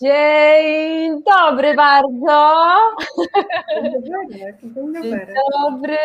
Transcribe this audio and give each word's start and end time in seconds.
Dzień 0.00 1.22
dobry 1.22 1.74
bardzo. 1.74 2.54
Dzień 4.02 5.02
Dzień 5.02 5.20
dobry. 5.62 5.96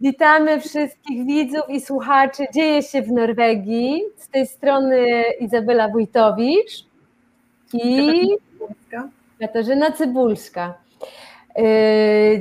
Witamy 0.00 0.60
wszystkich 0.60 1.26
widzów 1.26 1.62
i 1.68 1.80
słuchaczy. 1.80 2.44
Dzieje 2.54 2.82
się 2.82 3.02
w 3.02 3.12
Norwegii. 3.12 4.02
Z 4.16 4.28
tej 4.28 4.46
strony 4.46 5.22
Izabela 5.40 5.88
Wójtowicz 5.88 6.86
i 7.72 8.28
Katarzyna 9.40 9.92
Cybulska. 9.92 10.74
Yy, 11.56 11.64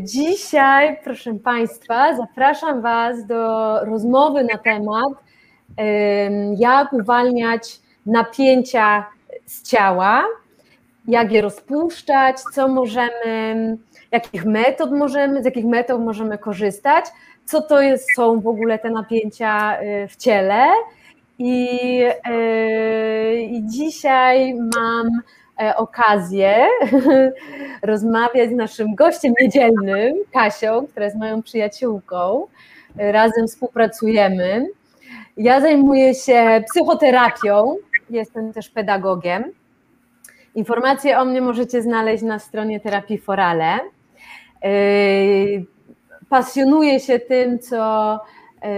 dzisiaj, 0.03 0.97
proszę 1.03 1.33
Państwa, 1.33 2.15
zapraszam 2.17 2.81
Was 2.81 3.25
do 3.25 3.79
rozmowy 3.85 4.43
na 4.43 4.57
temat, 4.57 5.13
yy, 5.77 5.85
jak 6.57 6.93
uwalniać 6.93 7.79
napięcia 8.05 9.05
z 9.45 9.63
ciała, 9.63 10.23
jak 11.07 11.31
je 11.31 11.41
rozpuszczać, 11.41 12.39
co 12.53 12.67
możemy, 12.67 13.77
jakich 14.11 14.45
metod 14.45 14.91
możemy, 14.91 15.41
z 15.41 15.45
jakich 15.45 15.65
metod 15.65 16.01
możemy 16.01 16.37
korzystać, 16.37 17.05
co 17.45 17.61
to 17.61 17.81
jest, 17.81 18.07
są 18.15 18.39
w 18.39 18.47
ogóle 18.47 18.79
te 18.79 18.89
napięcia 18.89 19.81
y, 19.81 20.07
w 20.07 20.15
ciele. 20.15 20.67
I, 21.39 21.97
yy, 21.97 23.41
i 23.41 23.67
dzisiaj 23.67 24.53
mam 24.53 25.07
e, 25.61 25.75
okazję 25.75 26.67
rozmawiać 27.81 28.49
z 28.49 28.53
naszym 28.53 28.95
gościem 28.95 29.33
niedzielnym, 29.41 30.13
Kasią, 30.33 30.87
która 30.87 31.05
jest 31.05 31.17
moją 31.17 31.41
przyjaciółką. 31.41 32.47
Razem 32.97 33.47
współpracujemy. 33.47 34.67
Ja 35.37 35.61
zajmuję 35.61 36.13
się 36.13 36.63
psychoterapią, 36.69 37.75
jestem 38.09 38.53
też 38.53 38.69
pedagogiem. 38.69 39.43
Informacje 40.55 41.19
o 41.19 41.25
mnie 41.25 41.41
możecie 41.41 41.81
znaleźć 41.81 42.23
na 42.23 42.39
stronie 42.39 42.79
Terapii 42.79 43.17
Forale. 43.17 43.79
Yy, 44.63 45.65
pasjonuję 46.29 46.99
się 46.99 47.19
tym, 47.19 47.59
co, 47.59 48.19
yy, 48.63 48.69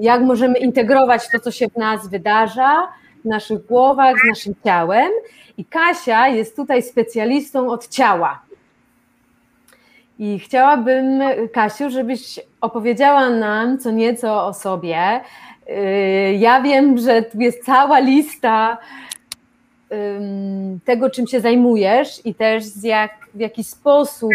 jak 0.00 0.22
możemy 0.22 0.58
integrować 0.58 1.28
to, 1.32 1.40
co 1.40 1.50
się 1.50 1.68
w 1.68 1.76
nas 1.76 2.08
wydarza, 2.08 2.88
w 3.24 3.28
naszych 3.28 3.66
głowach, 3.66 4.16
z 4.24 4.28
naszym 4.28 4.54
ciałem. 4.64 5.10
I 5.58 5.64
Kasia 5.64 6.28
jest 6.28 6.56
tutaj 6.56 6.82
specjalistą 6.82 7.70
od 7.70 7.88
ciała. 7.88 8.42
I 10.18 10.38
chciałabym, 10.38 11.22
Kasiu, 11.52 11.90
żebyś 11.90 12.40
opowiedziała 12.60 13.30
nam 13.30 13.78
co 13.78 13.90
nieco 13.90 14.46
o 14.46 14.54
sobie. 14.54 15.20
Yy, 15.68 16.34
ja 16.34 16.62
wiem, 16.62 16.98
że 16.98 17.22
tu 17.22 17.40
jest 17.40 17.64
cała 17.64 17.98
lista 17.98 18.78
tego, 20.84 21.10
czym 21.10 21.26
się 21.26 21.40
zajmujesz 21.40 22.26
i 22.26 22.34
też 22.34 22.64
z 22.64 22.82
jak, 22.82 23.10
w 23.34 23.40
jaki 23.40 23.64
sposób 23.64 24.32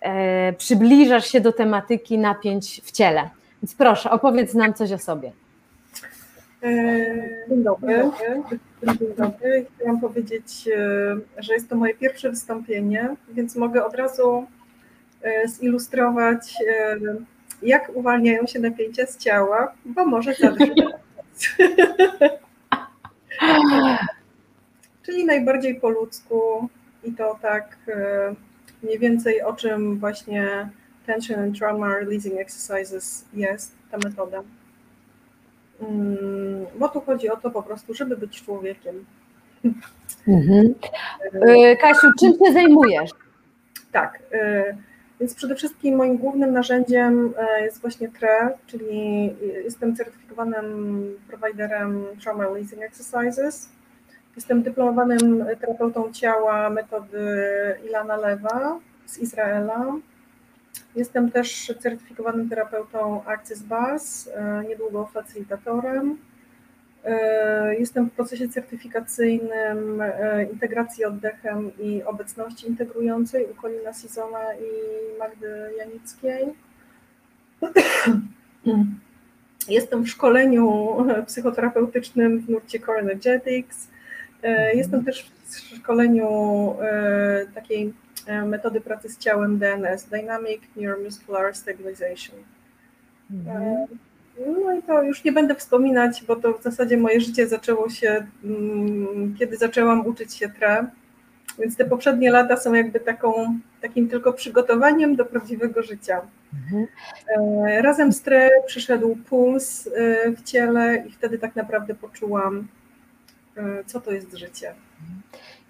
e, 0.00 0.52
przybliżasz 0.52 1.26
się 1.26 1.40
do 1.40 1.52
tematyki 1.52 2.18
napięć 2.18 2.80
w 2.84 2.92
ciele. 2.92 3.30
Więc 3.62 3.74
proszę, 3.74 4.10
opowiedz 4.10 4.54
nam 4.54 4.74
coś 4.74 4.92
o 4.92 4.98
sobie. 4.98 5.32
E, 6.62 6.68
dzień 7.48 7.62
dobry. 7.62 8.10
Dzień 8.82 9.14
dobry. 9.18 9.66
Chciałam 9.76 10.00
powiedzieć, 10.00 10.68
e, 10.68 11.42
że 11.42 11.54
jest 11.54 11.68
to 11.68 11.76
moje 11.76 11.94
pierwsze 11.94 12.30
wystąpienie, 12.30 13.16
więc 13.32 13.56
mogę 13.56 13.84
od 13.84 13.94
razu 13.94 14.46
zilustrować, 15.46 16.54
jak 17.62 17.90
uwalniają 17.94 18.46
się 18.46 18.58
napięcia 18.58 19.06
z 19.06 19.18
ciała, 19.18 19.72
bo 19.84 20.06
może 20.06 20.34
zadrżeć. 20.34 20.82
czyli 25.10 25.24
najbardziej 25.24 25.74
po 25.74 25.88
ludzku 25.88 26.68
i 27.04 27.12
to 27.12 27.38
tak 27.42 27.76
e, 27.88 28.34
mniej 28.82 28.98
więcej 28.98 29.42
o 29.42 29.52
czym 29.52 29.98
właśnie 29.98 30.68
Tension 31.06 31.40
and 31.40 31.58
Trauma 31.58 31.88
Releasing 31.88 32.40
Exercises 32.40 33.24
jest, 33.34 33.76
ta 33.90 33.98
metoda. 33.98 34.42
Mm, 35.80 36.66
bo 36.78 36.88
tu 36.88 37.00
chodzi 37.00 37.30
o 37.30 37.36
to 37.36 37.50
po 37.50 37.62
prostu, 37.62 37.94
żeby 37.94 38.16
być 38.16 38.42
człowiekiem. 38.42 39.04
Mhm. 40.28 40.74
E, 41.32 41.76
Kasiu, 41.76 42.06
czym 42.20 42.32
się 42.32 42.52
zajmujesz? 42.52 43.10
Tak, 43.92 44.22
e, 44.32 44.76
więc 45.20 45.34
przede 45.34 45.54
wszystkim 45.54 45.96
moim 45.96 46.16
głównym 46.16 46.52
narzędziem 46.52 47.32
jest 47.60 47.80
właśnie 47.80 48.08
TRE, 48.08 48.50
czyli 48.66 49.30
jestem 49.64 49.96
certyfikowanym 49.96 51.02
prowajderem 51.28 52.04
Trauma 52.22 52.44
Releasing 52.44 52.82
Exercises 52.82 53.79
Jestem 54.36 54.62
dyplomowanym 54.62 55.44
terapeutą 55.60 56.12
ciała 56.12 56.70
metody 56.70 57.18
Ilana 57.86 58.16
Lewa 58.16 58.80
z 59.06 59.18
Izraela. 59.18 59.86
Jestem 60.96 61.30
też 61.30 61.72
certyfikowanym 61.80 62.48
terapeutą 62.48 63.24
Access 63.24 63.62
Bars, 63.62 64.28
e, 64.28 64.64
niedługo 64.68 65.06
facylitatorem. 65.06 66.18
E, 67.04 67.74
jestem 67.74 68.10
w 68.10 68.12
procesie 68.12 68.48
certyfikacyjnym 68.48 70.00
e, 70.02 70.44
integracji 70.52 71.04
oddechem 71.04 71.70
i 71.78 72.02
obecności 72.02 72.68
integrującej 72.68 73.46
u 73.52 73.54
Kolina 73.54 73.92
Sizona 73.92 74.54
i 74.54 74.68
Magdy 75.18 75.70
Janickiej. 75.78 76.54
Jestem 79.68 80.02
w 80.02 80.08
szkoleniu 80.08 80.96
psychoterapeutycznym 81.26 82.38
w 82.38 82.50
nurcie 82.50 82.80
Core 82.80 83.00
Energetics. 83.00 83.89
E, 84.42 84.74
jestem 84.74 85.04
też 85.04 85.30
w 85.44 85.56
szkoleniu 85.56 86.28
e, 86.80 87.46
takiej 87.54 87.92
e, 88.26 88.44
metody 88.44 88.80
pracy 88.80 89.08
z 89.08 89.18
ciałem 89.18 89.58
DNS, 89.58 90.04
Dynamic 90.04 90.62
Neuromuscular 90.76 91.54
Stabilization. 91.54 92.36
Mhm. 93.30 93.86
No 94.64 94.74
i 94.74 94.82
to 94.82 95.02
już 95.02 95.24
nie 95.24 95.32
będę 95.32 95.54
wspominać, 95.54 96.24
bo 96.24 96.36
to 96.36 96.58
w 96.58 96.62
zasadzie 96.62 96.96
moje 96.96 97.20
życie 97.20 97.48
zaczęło 97.48 97.88
się, 97.88 98.26
mm, 98.44 99.36
kiedy 99.38 99.56
zaczęłam 99.56 100.06
uczyć 100.06 100.34
się 100.34 100.48
TRE, 100.48 100.86
więc 101.58 101.76
te 101.76 101.84
poprzednie 101.84 102.30
lata 102.30 102.56
są 102.56 102.74
jakby 102.74 103.00
taką, 103.00 103.58
takim 103.80 104.08
tylko 104.08 104.32
przygotowaniem 104.32 105.16
do 105.16 105.24
prawdziwego 105.24 105.82
życia. 105.82 106.20
Mhm. 106.54 106.86
Razem 107.82 108.12
z 108.12 108.22
TRE 108.22 108.50
przyszedł 108.66 109.16
puls 109.16 109.88
w 110.36 110.42
ciele 110.42 111.04
i 111.08 111.10
wtedy 111.10 111.38
tak 111.38 111.56
naprawdę 111.56 111.94
poczułam, 111.94 112.68
co 113.86 114.00
to 114.00 114.12
jest 114.12 114.36
życie. 114.36 114.74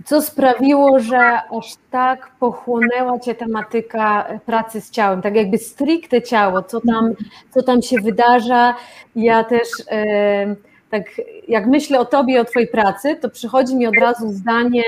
Co 0.05 0.23
sprawiło, 0.23 1.01
że 1.01 1.19
aż 1.59 1.75
tak 1.91 2.31
pochłonęła 2.41 3.19
Cię 3.19 3.35
tematyka 3.35 4.27
pracy 4.47 4.81
z 4.81 4.91
ciałem, 4.91 5.23
tak 5.23 5.37
jakby 5.37 5.59
stricte 5.59 6.23
ciało, 6.23 6.63
co 6.63 6.81
tam, 6.81 7.15
co 7.55 7.63
tam 7.63 7.83
się 7.83 7.97
wydarza. 7.97 8.75
Ja 9.17 9.45
też 9.45 9.69
e, 9.91 10.57
tak 10.91 11.03
jak 11.49 11.67
myślę 11.67 12.01
o 12.01 12.05
Tobie 12.05 12.35
i 12.35 12.39
o 12.39 12.45
Twojej 12.45 12.69
pracy, 12.69 13.17
to 13.17 13.31
przychodzi 13.31 13.77
mi 13.77 13.87
od 13.87 13.97
razu 13.97 14.29
zdanie, 14.29 14.85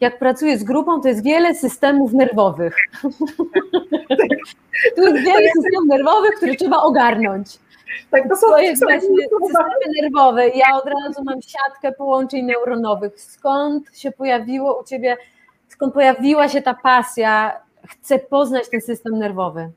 jak 0.00 0.18
pracuję 0.18 0.58
z 0.58 0.64
grupą, 0.64 1.00
to 1.00 1.08
jest 1.08 1.24
wiele 1.24 1.54
systemów 1.54 2.12
nerwowych. 2.12 2.76
tu 4.96 5.02
jest 5.02 5.24
wiele 5.24 5.50
systemów 5.56 5.86
nerwowych, 5.88 6.34
które 6.34 6.54
trzeba 6.54 6.82
ogarnąć. 6.82 7.58
Tak, 8.10 8.28
to 8.28 8.36
są 8.36 8.46
to 8.46 8.58
jest 8.58 8.82
właśnie 8.82 9.08
systemy 9.46 10.02
nerwowe. 10.02 10.48
Ja 10.48 10.66
od 10.76 10.84
razu 10.84 11.24
mam 11.24 11.42
siatkę 11.42 11.92
połączeń 11.92 12.42
neuronowych. 12.42 13.20
Skąd 13.20 13.98
się 13.98 14.12
pojawiło 14.12 14.80
u 14.80 14.84
Ciebie, 14.84 15.16
skąd 15.68 15.94
pojawiła 15.94 16.48
się 16.48 16.62
ta 16.62 16.74
pasja? 16.74 17.60
Chcę 17.88 18.18
poznać 18.18 18.68
ten 18.68 18.80
system 18.80 19.18
nerwowy. 19.18 19.70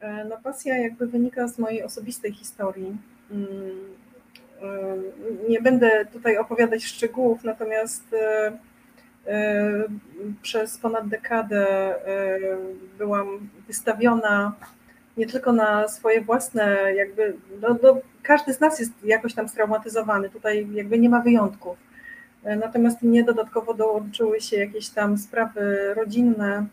E, 0.00 0.24
no 0.24 0.36
pasja 0.42 0.78
jakby 0.78 1.06
wynika 1.06 1.48
z 1.48 1.58
mojej 1.58 1.82
osobistej 1.82 2.32
historii. 2.32 2.96
Mm, 3.30 3.48
e, 4.62 5.48
nie 5.48 5.60
będę 5.60 6.06
tutaj 6.12 6.38
opowiadać 6.38 6.84
szczegółów, 6.84 7.44
natomiast 7.44 8.04
e, 8.14 8.52
przez 10.42 10.78
ponad 10.78 11.08
dekadę 11.08 11.94
byłam 12.98 13.48
wystawiona 13.66 14.52
nie 15.16 15.26
tylko 15.26 15.52
na 15.52 15.88
swoje 15.88 16.20
własne, 16.20 16.94
jakby, 16.94 17.36
no, 17.60 17.76
no, 17.82 17.98
każdy 18.22 18.52
z 18.52 18.60
nas 18.60 18.80
jest 18.80 18.92
jakoś 19.04 19.34
tam 19.34 19.48
straumatyzowany, 19.48 20.30
tutaj 20.30 20.68
jakby 20.72 20.98
nie 20.98 21.08
ma 21.08 21.20
wyjątków. 21.20 21.76
Natomiast 22.44 23.02
mnie 23.02 23.24
dodatkowo 23.24 23.74
dołączyły 23.74 24.40
się 24.40 24.56
jakieś 24.56 24.88
tam 24.88 25.18
sprawy 25.18 25.94
rodzinne 25.94 26.66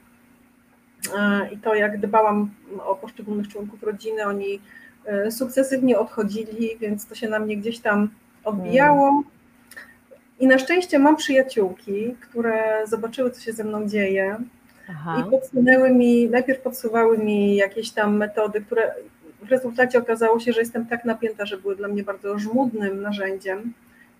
i 1.51 1.57
to, 1.57 1.75
jak 1.75 2.00
dbałam 2.00 2.50
o 2.86 2.95
poszczególnych 2.95 3.48
członków 3.48 3.84
rodziny, 3.84 4.25
oni 4.25 4.62
sukcesywnie 5.30 6.00
odchodzili, 6.00 6.78
więc 6.80 7.07
to 7.07 7.16
się 7.16 7.30
na 7.30 7.40
mnie 7.40 7.57
gdzieś 7.57 7.80
tam 7.80 8.10
odbijało. 8.44 9.24
I 10.40 10.48
na 10.48 10.57
szczęście 10.57 11.00
mam 11.00 11.16
przyjaciółki, 11.16 12.16
które 12.22 12.83
zobaczyły, 12.88 13.31
co 13.31 13.42
się 13.42 13.54
ze 13.54 13.63
mną 13.63 13.88
dzieje 13.88 14.38
Aha. 14.89 15.24
i 15.28 15.31
podsunęły 15.31 15.92
mi, 15.92 16.30
najpierw 16.30 16.62
podsuwały 16.62 17.18
mi 17.18 17.56
jakieś 17.56 17.92
tam 17.92 18.18
metody, 18.18 18.62
które 18.62 18.94
w 19.42 19.50
rezultacie 19.50 20.00
okazało 20.00 20.39
się, 20.39 20.54
że 20.54 20.60
jestem 20.60 20.86
tak 20.86 21.06
napięta, 21.06 21.45
że 21.45 21.57
były 21.57 21.75
dla 21.75 21.88
mnie 21.88 22.04
bardzo 22.04 22.39
żmudnym 22.39 23.01
narzędziem 23.01 23.74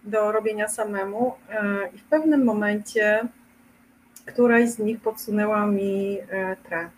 do 0.04 0.32
robienia 0.32 0.68
samemu. 0.68 1.34
E, 1.50 1.90
I 1.96 1.98
w 1.98 2.04
pewnym 2.04 2.44
momencie 2.44 3.28
któraś 4.26 4.70
z 4.70 4.80
nich 4.80 5.00
podsunęła 5.02 5.68
mi 5.68 6.18
e, 6.30 6.56
tre. 6.56 6.90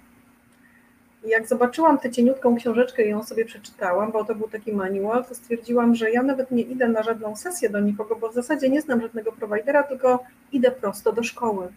I 1.24 1.30
jak 1.30 1.48
zobaczyłam 1.48 1.98
tę 1.98 2.12
cieniutką 2.12 2.56
książeczkę 2.56 3.06
i 3.06 3.10
ją 3.10 3.24
sobie 3.24 3.45
przeczytałam, 3.45 4.12
bo 4.12 4.25
to 4.25 4.36
był 4.36 4.48
taki 4.50 4.74
manual, 4.74 5.25
to 5.25 5.36
stwierdziłam, 5.36 5.95
że 5.95 6.12
ja 6.12 6.24
nawet 6.24 6.51
nie 6.51 6.62
idę 6.62 6.88
na 6.88 7.04
żadną 7.04 7.36
sesję 7.36 7.69
do 7.69 7.80
nikogo, 7.80 8.15
bo 8.15 8.30
w 8.30 8.33
zasadzie 8.33 8.69
nie 8.69 8.81
znam 8.81 9.01
żadnego 9.01 9.31
prowajdera, 9.31 9.83
tylko 9.83 10.24
idę 10.51 10.72
prosto 10.72 11.12
do 11.12 11.24
szkoły. 11.24 11.68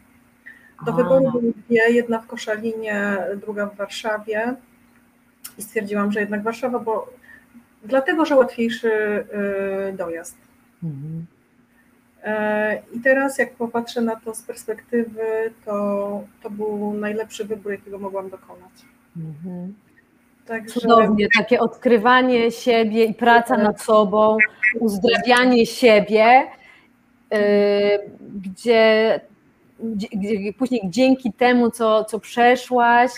Do 0.87 0.93
wyboru 0.93 1.31
były 1.33 1.53
dwie, 1.67 1.91
jedna 1.91 2.19
w 2.19 2.27
Koszalinie, 2.27 3.19
druga 3.37 3.67
w 3.67 3.77
Warszawie. 3.77 4.55
I 5.59 5.63
stwierdziłam, 5.63 6.13
że 6.13 6.21
jednak 6.21 6.43
Warszawa, 6.43 6.79
bo 6.79 7.13
dlatego, 7.85 8.25
że 8.25 8.37
łatwiejszy 8.37 8.91
y, 9.89 9.93
dojazd. 9.93 10.37
Mhm. 10.83 11.27
E, 12.25 12.83
I 12.93 13.01
teraz, 13.01 13.39
jak 13.39 13.55
popatrzę 13.55 14.01
na 14.01 14.17
to 14.17 14.35
z 14.35 14.43
perspektywy, 14.43 15.53
to, 15.65 16.25
to 16.43 16.51
był 16.51 16.95
najlepszy 16.95 17.45
wybór, 17.45 17.73
jakiego 17.73 17.99
mogłam 17.99 18.31
dokonać. 18.31 18.73
Mhm. 19.17 19.75
Także... 20.47 20.81
Cudownie, 20.81 21.29
takie 21.39 21.61
odkrywanie 21.61 22.51
siebie 22.51 23.05
i 23.05 23.15
praca 23.15 23.57
nad 23.57 23.83
sobą, 23.83 24.37
uzdrawianie 24.81 25.67
siebie, 25.67 26.47
yy, 27.31 27.39
gdzie, 28.35 28.41
gdzie, 28.43 29.21
później 30.59 30.81
dzięki 30.85 31.33
temu, 31.33 31.71
co, 31.71 32.05
co 32.05 32.21
przeszłaś, 32.21 33.13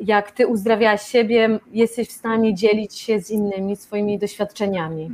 jak 0.00 0.30
ty 0.30 0.46
uzdrawiałaś 0.46 1.02
siebie, 1.02 1.58
jesteś 1.72 2.08
w 2.08 2.12
stanie 2.12 2.54
dzielić 2.54 2.98
się 2.98 3.20
z 3.20 3.30
innymi 3.30 3.76
swoimi 3.76 4.18
doświadczeniami. 4.18 5.10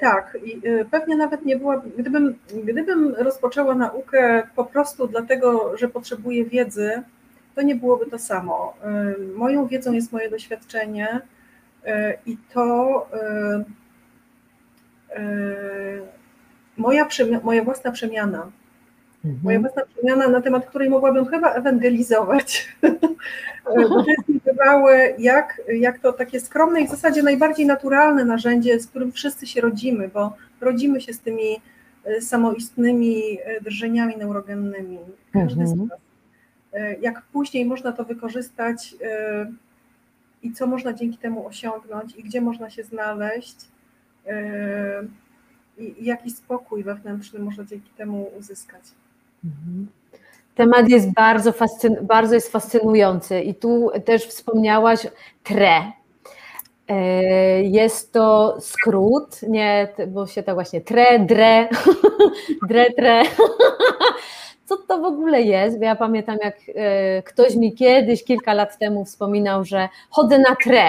Tak, 0.00 0.38
i 0.44 0.68
y, 0.68 0.86
pewnie 0.90 1.16
nawet 1.16 1.44
nie 1.44 1.56
była, 1.56 1.82
gdybym, 1.98 2.38
gdybym 2.64 3.14
rozpoczęła 3.14 3.74
naukę 3.74 4.42
po 4.56 4.64
prostu 4.64 5.06
dlatego, 5.08 5.76
że 5.76 5.88
potrzebuję 5.88 6.44
wiedzy, 6.44 7.02
to 7.54 7.62
nie 7.62 7.74
byłoby 7.74 8.06
to 8.06 8.18
samo. 8.18 8.74
Y, 9.20 9.36
moją 9.36 9.66
wiedzą 9.66 9.92
jest 9.92 10.12
moje 10.12 10.30
doświadczenie 10.30 11.20
y, 11.86 11.90
i 12.26 12.36
to 12.54 13.06
moja, 16.76 17.08
moja 17.42 17.64
własna 17.64 17.92
przemiana. 17.92 18.50
Mhm. 19.26 19.40
Moja 19.42 19.60
własna 19.60 19.82
przemiana, 19.86 20.28
na 20.28 20.40
temat 20.40 20.66
której 20.66 20.90
mogłabym 20.90 21.26
chyba 21.26 21.54
ewangelizować. 21.54 22.68
Bo 23.64 24.02
to 24.02 24.10
jest 24.10 24.28
niebywałe, 24.28 25.14
jak, 25.18 25.62
jak 25.68 25.98
to 25.98 26.12
takie 26.12 26.40
skromne 26.40 26.80
i 26.80 26.86
w 26.86 26.90
zasadzie 26.90 27.22
najbardziej 27.22 27.66
naturalne 27.66 28.24
narzędzie, 28.24 28.80
z 28.80 28.86
którym 28.86 29.12
wszyscy 29.12 29.46
się 29.46 29.60
rodzimy, 29.60 30.08
bo 30.08 30.32
rodzimy 30.60 31.00
się 31.00 31.12
z 31.12 31.20
tymi 31.20 31.60
samoistnymi 32.20 33.22
drżeniami 33.62 34.16
neurogennymi. 34.16 34.98
Każdy 35.32 35.60
mhm. 35.60 35.68
z 35.68 35.76
nas 35.76 35.98
E, 36.76 36.94
jak 36.94 37.22
później 37.22 37.66
można 37.66 37.92
to 37.92 38.04
wykorzystać 38.04 38.94
e, 39.02 39.52
i 40.42 40.52
co 40.52 40.66
można 40.66 40.92
dzięki 40.92 41.18
temu 41.18 41.46
osiągnąć 41.46 42.16
i 42.16 42.22
gdzie 42.22 42.40
można 42.40 42.70
się 42.70 42.84
znaleźć 42.84 43.56
e, 44.26 45.02
i 45.78 46.04
jaki 46.04 46.30
spokój 46.30 46.84
wewnętrzny 46.84 47.38
można 47.38 47.64
dzięki 47.64 47.90
temu 47.90 48.30
uzyskać. 48.38 48.82
Temat 50.54 50.88
jest 50.88 51.12
bardzo, 51.12 51.50
fascyn- 51.52 52.02
bardzo 52.02 52.34
jest 52.34 52.52
fascynujący 52.52 53.40
i 53.40 53.54
tu 53.54 53.90
też 54.04 54.26
wspomniałaś 54.26 55.06
TRE. 55.44 55.92
Jest 57.62 58.12
to 58.12 58.56
skrót, 58.60 59.42
nie, 59.42 59.88
bo 60.08 60.26
się 60.26 60.42
tak 60.42 60.54
właśnie 60.54 60.80
TRE, 60.80 61.18
DRE, 61.18 61.68
DRE, 62.68 62.90
TRE. 62.90 63.22
co 64.64 64.76
to 64.76 64.98
w 64.98 65.04
ogóle 65.04 65.42
jest, 65.42 65.78
bo 65.78 65.84
ja 65.84 65.96
pamiętam 65.96 66.36
jak 66.42 66.56
e, 66.74 67.22
ktoś 67.22 67.56
mi 67.56 67.72
kiedyś, 67.72 68.24
kilka 68.24 68.54
lat 68.54 68.78
temu 68.78 69.04
wspominał, 69.04 69.64
że 69.64 69.88
chodzę 70.10 70.38
na 70.38 70.56
tre. 70.64 70.88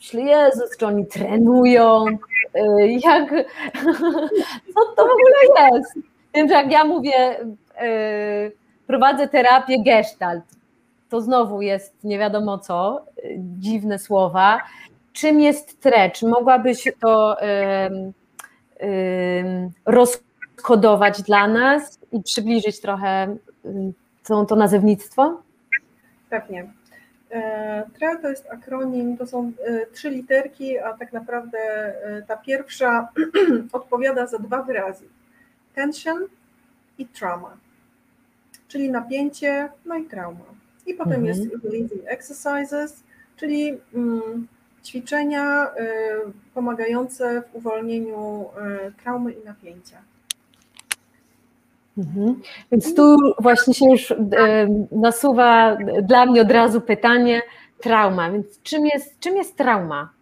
Myślę, 0.00 0.22
Jezus, 0.22 0.76
czy 0.78 0.86
oni 0.86 1.06
trenują, 1.06 2.04
e, 2.54 2.86
jak, 2.86 3.30
co 4.74 4.80
to 4.96 5.06
w 5.06 5.10
ogóle 5.10 5.72
jest? 5.72 6.15
Więc 6.36 6.50
jak 6.50 6.72
ja 6.72 6.84
mówię, 6.84 7.40
e, 7.78 8.50
prowadzę 8.86 9.28
terapię 9.28 9.82
gestalt, 9.82 10.44
to 11.08 11.20
znowu 11.20 11.62
jest 11.62 12.04
nie 12.04 12.18
wiadomo 12.18 12.58
co, 12.58 13.04
dziwne 13.38 13.98
słowa. 13.98 14.60
Czym 15.12 15.40
jest 15.40 15.80
tre? 15.80 16.10
Czy 16.10 16.26
mogłabyś 16.26 16.92
to 17.00 17.36
um, 18.80 19.70
rozkodować 19.86 21.22
dla 21.22 21.48
nas 21.48 21.98
i 22.12 22.22
przybliżyć 22.22 22.80
trochę 22.80 23.36
to, 24.26 24.44
to 24.44 24.56
nazewnictwo? 24.56 25.42
Pewnie. 26.30 26.66
E, 27.30 27.84
TRE 27.98 28.18
to 28.22 28.28
jest 28.28 28.50
akronim, 28.50 29.16
to 29.16 29.26
są 29.26 29.52
e, 29.66 29.86
trzy 29.86 30.10
literki, 30.10 30.78
a 30.78 30.92
tak 30.92 31.12
naprawdę 31.12 31.58
e, 31.58 32.22
ta 32.22 32.36
pierwsza 32.36 33.08
odpowiada 33.72 34.26
za 34.26 34.38
dwa 34.38 34.62
wyrazy. 34.62 35.04
Tension 35.76 36.26
i 36.98 37.06
trauma, 37.06 37.56
czyli 38.68 38.90
napięcie, 38.90 39.68
no 39.84 39.96
i 39.96 40.04
trauma. 40.04 40.44
I 40.86 40.94
potem 40.94 41.12
mhm. 41.12 41.26
jest 41.26 41.64
releasing 41.64 42.02
exercises, 42.06 43.02
czyli 43.36 43.78
mm, 43.94 44.46
ćwiczenia 44.84 45.66
pomagające 46.54 47.42
w 47.42 47.54
uwolnieniu 47.56 48.44
traumy 49.02 49.32
i 49.32 49.44
napięcia. 49.44 49.98
Mhm. 51.98 52.42
Więc 52.72 52.94
tu 52.94 53.16
właśnie 53.40 53.74
się 53.74 53.90
już 53.90 54.10
e, 54.10 54.16
nasuwa 54.92 55.78
dla 56.02 56.26
mnie 56.26 56.42
od 56.42 56.50
razu 56.50 56.80
pytanie 56.80 57.42
trauma. 57.80 58.30
Więc 58.30 58.62
czym 58.62 58.86
jest, 58.86 59.20
czym 59.20 59.36
jest 59.36 59.56
trauma? 59.56 60.15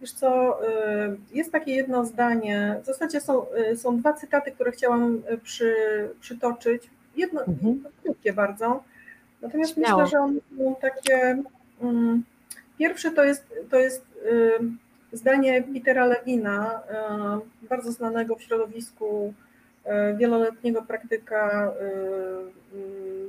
Wiesz 0.00 0.12
co, 0.12 0.60
e, 0.68 1.16
jest 1.32 1.52
takie 1.52 1.74
jedno 1.74 2.04
zdanie, 2.04 2.76
w 2.82 2.86
zasadzie 2.86 3.20
są, 3.20 3.50
e, 3.50 3.76
są 3.76 3.98
dwa 3.98 4.12
cytaty, 4.12 4.52
które 4.52 4.72
chciałam 4.72 5.22
przy, 5.42 5.74
przytoczyć. 6.20 6.90
Jedno, 7.16 7.40
mhm. 7.44 7.84
krótkie 8.02 8.32
bardzo, 8.32 8.84
natomiast 9.42 9.74
Śmiało. 9.74 10.02
myślę, 10.02 10.18
że 10.18 10.24
one 10.24 10.40
są 10.58 10.76
takie, 10.80 11.42
um, 11.80 12.22
pierwsze 12.78 13.10
to 13.10 13.24
jest, 13.24 13.54
to 13.70 13.78
jest 13.78 14.04
um, 14.58 14.78
zdanie 15.12 15.62
Petera 15.74 16.06
Lewina, 16.06 16.80
um, 17.10 17.40
bardzo 17.68 17.92
znanego 17.92 18.36
w 18.36 18.42
środowisku 18.42 19.34
wieloletniego 20.16 20.82
praktyka 20.82 21.72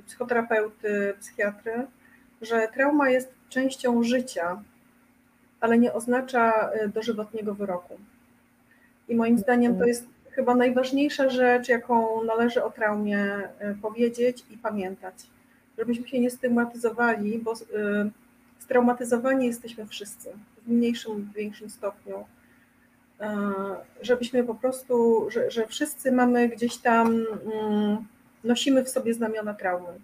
psychoterapeuty, 0.05 1.13
psychiatry, 1.19 1.85
że 2.41 2.67
trauma 2.73 3.09
jest 3.09 3.33
częścią 3.49 4.03
życia, 4.03 4.61
ale 5.61 5.79
nie 5.79 5.93
oznacza 5.93 6.71
e, 6.71 6.87
dożywotniego 6.87 7.55
wyroku. 7.55 7.97
I 9.09 9.15
moim 9.15 9.37
zdaniem 9.37 9.77
to 9.77 9.85
jest 9.85 10.05
chyba 10.31 10.55
najważniejsza 10.55 11.29
rzecz, 11.29 11.69
jaką 11.69 12.23
należy 12.23 12.63
o 12.63 12.71
traumie 12.71 13.49
powiedzieć 13.81 14.45
i 14.51 14.57
pamiętać. 14.57 15.15
Żebyśmy 15.77 16.07
się 16.07 16.19
nie 16.19 16.29
stygmatyzowali, 16.29 17.39
bo 17.39 17.53
straumatyzowani 18.59 19.47
jesteśmy 19.47 19.87
wszyscy 19.87 20.29
w 20.65 20.71
mniejszym 20.71 21.31
większym 21.35 21.69
stopniu. 21.69 22.25
E, 23.19 23.41
żebyśmy 24.01 24.43
po 24.43 24.55
prostu, 24.55 25.25
że, 25.29 25.51
że 25.51 25.67
wszyscy 25.67 26.11
mamy 26.11 26.49
gdzieś 26.49 26.77
tam, 26.77 27.07
mm, 27.07 27.97
nosimy 28.43 28.83
w 28.83 28.89
sobie 28.89 29.13
znamiona 29.13 29.53
traumy. 29.53 29.99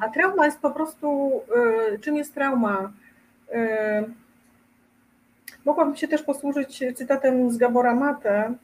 A 0.00 0.08
trauma 0.08 0.46
jest 0.46 0.58
po 0.58 0.70
prostu, 0.70 1.40
e, 1.94 1.98
czym 1.98 2.16
jest 2.16 2.34
trauma? 2.34 2.92
E, 5.60 5.64
mogłabym 5.64 5.96
się 5.96 6.08
też 6.08 6.22
posłużyć 6.22 6.84
cytatem 6.94 7.50
z 7.50 7.56
Gabora 7.56 7.94
Mate, 7.94 8.54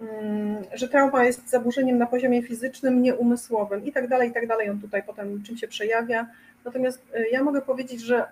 mm, 0.00 0.64
że 0.74 0.88
trauma 0.88 1.24
jest 1.24 1.50
zaburzeniem 1.50 1.98
na 1.98 2.06
poziomie 2.06 2.42
fizycznym, 2.42 3.02
nieumysłowym 3.02 3.84
i 3.84 3.92
tak 3.92 4.08
dalej, 4.08 4.30
i 4.30 4.32
tak 4.32 4.46
dalej. 4.46 4.70
On 4.70 4.80
tutaj 4.80 5.02
potem 5.02 5.42
czym 5.42 5.56
się 5.56 5.68
przejawia. 5.68 6.26
Natomiast 6.64 7.02
ja 7.32 7.44
mogę 7.44 7.62
powiedzieć, 7.62 8.00
że 8.00 8.24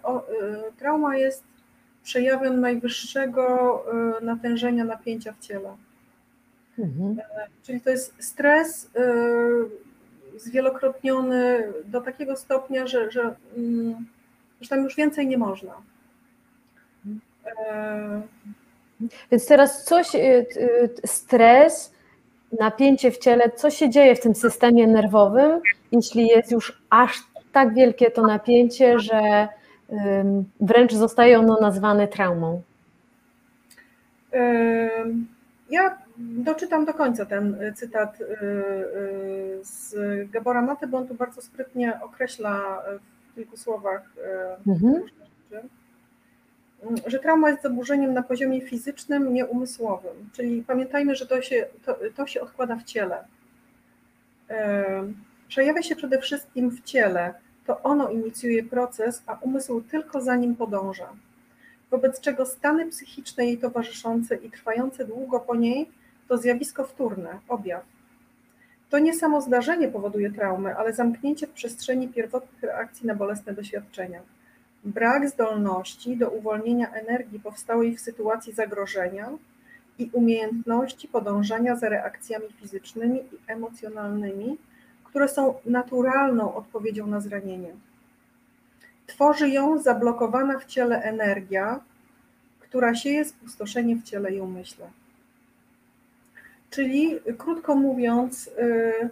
trauma 0.79 1.17
jest 1.17 1.43
przejawem 2.02 2.61
najwyższego 2.61 3.85
natężenia 4.23 4.85
napięcia 4.85 5.33
w 5.33 5.38
ciele. 5.38 5.76
Mhm. 6.79 7.17
Czyli 7.62 7.81
to 7.81 7.90
jest 7.90 8.25
stres 8.25 8.90
zwielokrotniony 10.37 11.73
do 11.85 12.00
takiego 12.00 12.37
stopnia, 12.37 12.87
że, 12.87 13.11
że, 13.11 13.35
mm, 13.57 14.07
że 14.61 14.69
tam 14.69 14.85
już 14.85 14.97
więcej 14.97 15.26
nie 15.26 15.38
można. 15.38 15.73
Więc 19.30 19.47
teraz 19.47 19.85
coś, 19.85 20.14
y, 20.14 20.19
y, 20.19 20.47
stres, 21.04 21.95
napięcie 22.59 23.11
w 23.11 23.19
ciele, 23.19 23.50
co 23.50 23.71
się 23.71 23.90
dzieje 23.90 24.16
w 24.16 24.21
tym 24.21 24.35
systemie 24.35 24.87
nerwowym, 24.87 25.61
jeśli 25.92 26.26
jest 26.26 26.52
już 26.52 26.83
aż 26.90 27.19
tak 27.52 27.75
wielkie 27.75 28.11
to 28.11 28.23
napięcie, 28.23 28.99
że 28.99 29.49
wręcz 30.61 30.92
zostaje 30.92 31.38
ono 31.38 31.61
nazwane 31.61 32.09
traumą? 32.09 32.62
Ja 35.71 35.99
doczytam 36.19 36.85
do 36.85 36.95
końca 36.95 37.26
ten 37.26 37.57
cytat 37.76 38.19
z 39.62 39.95
Gabora 40.30 40.62
Maty, 40.62 40.87
bo 40.87 40.99
on 40.99 41.09
tu 41.09 41.14
bardzo 41.14 41.42
sprytnie 41.42 42.00
określa 42.02 42.83
w 43.30 43.35
kilku 43.35 43.57
słowach 43.57 44.02
mhm. 44.66 44.95
rzeczy 44.95 45.69
że 47.06 47.18
trauma 47.18 47.50
jest 47.50 47.62
zaburzeniem 47.62 48.14
na 48.14 48.22
poziomie 48.22 48.60
fizycznym, 48.60 49.34
nie 49.34 49.46
umysłowym. 49.46 50.30
Czyli 50.32 50.62
pamiętajmy, 50.62 51.14
że 51.14 51.26
to 51.26 51.42
się, 51.42 51.66
to, 51.84 51.96
to 52.16 52.26
się 52.26 52.40
odkłada 52.40 52.76
w 52.76 52.84
ciele. 52.84 53.25
Przejawia 55.49 55.82
się 55.82 55.96
przede 55.96 56.18
wszystkim 56.18 56.70
w 56.70 56.82
ciele. 56.82 57.34
To 57.66 57.82
ono 57.82 58.10
inicjuje 58.10 58.64
proces, 58.64 59.22
a 59.26 59.38
umysł 59.40 59.80
tylko 59.80 60.20
za 60.20 60.37
nim 60.37 60.56
podąża. 60.56 61.08
Wobec 61.90 62.20
czego 62.20 62.46
stany 62.46 62.87
psychiczne 62.87 63.46
jej 63.46 63.58
towarzyszące 63.58 64.37
i 64.37 64.50
trwające 64.50 65.04
długo 65.04 65.40
po 65.40 65.54
niej 65.54 65.90
to 66.28 66.38
zjawisko 66.38 66.84
wtórne, 66.84 67.38
objaw. 67.49 67.82
To 68.90 68.99
nie 68.99 69.14
samo 69.14 69.40
zdarzenie 69.40 69.88
powoduje 69.88 70.30
traumę, 70.32 70.76
ale 70.76 70.92
zamknięcie 70.92 71.46
w 71.46 71.50
przestrzeni 71.50 72.08
pierwotnych 72.08 72.62
reakcji 72.62 73.06
na 73.06 73.14
bolesne 73.14 73.52
doświadczenia. 73.52 74.20
Brak 74.84 75.28
zdolności 75.28 76.16
do 76.16 76.30
uwolnienia 76.30 76.92
energii 76.92 77.40
powstałej 77.40 77.96
w 77.96 78.00
sytuacji 78.00 78.52
zagrożenia 78.52 79.30
i 79.99 80.10
umiejętności 80.12 81.08
podążania 81.08 81.76
za 81.76 81.88
reakcjami 81.88 82.46
fizycznymi 82.60 83.18
i 83.18 83.38
emocjonalnymi, 83.46 84.58
które 85.04 85.28
są 85.28 85.54
naturalną 85.66 86.54
odpowiedzią 86.54 87.06
na 87.06 87.20
zranienie. 87.20 87.72
Tworzy 89.06 89.49
ją 89.49 89.78
zablokowana 89.78 90.58
w 90.58 90.64
ciele 90.64 91.02
energia, 91.02 91.80
która 92.60 92.94
sieje 92.94 93.25
spustoszenie 93.25 93.96
w 93.96 94.02
ciele 94.02 94.34
i 94.34 94.40
umyśle. 94.40 94.87
Czyli, 96.70 97.18
krótko 97.38 97.75
mówiąc, 97.75 98.46
y, 98.46 99.10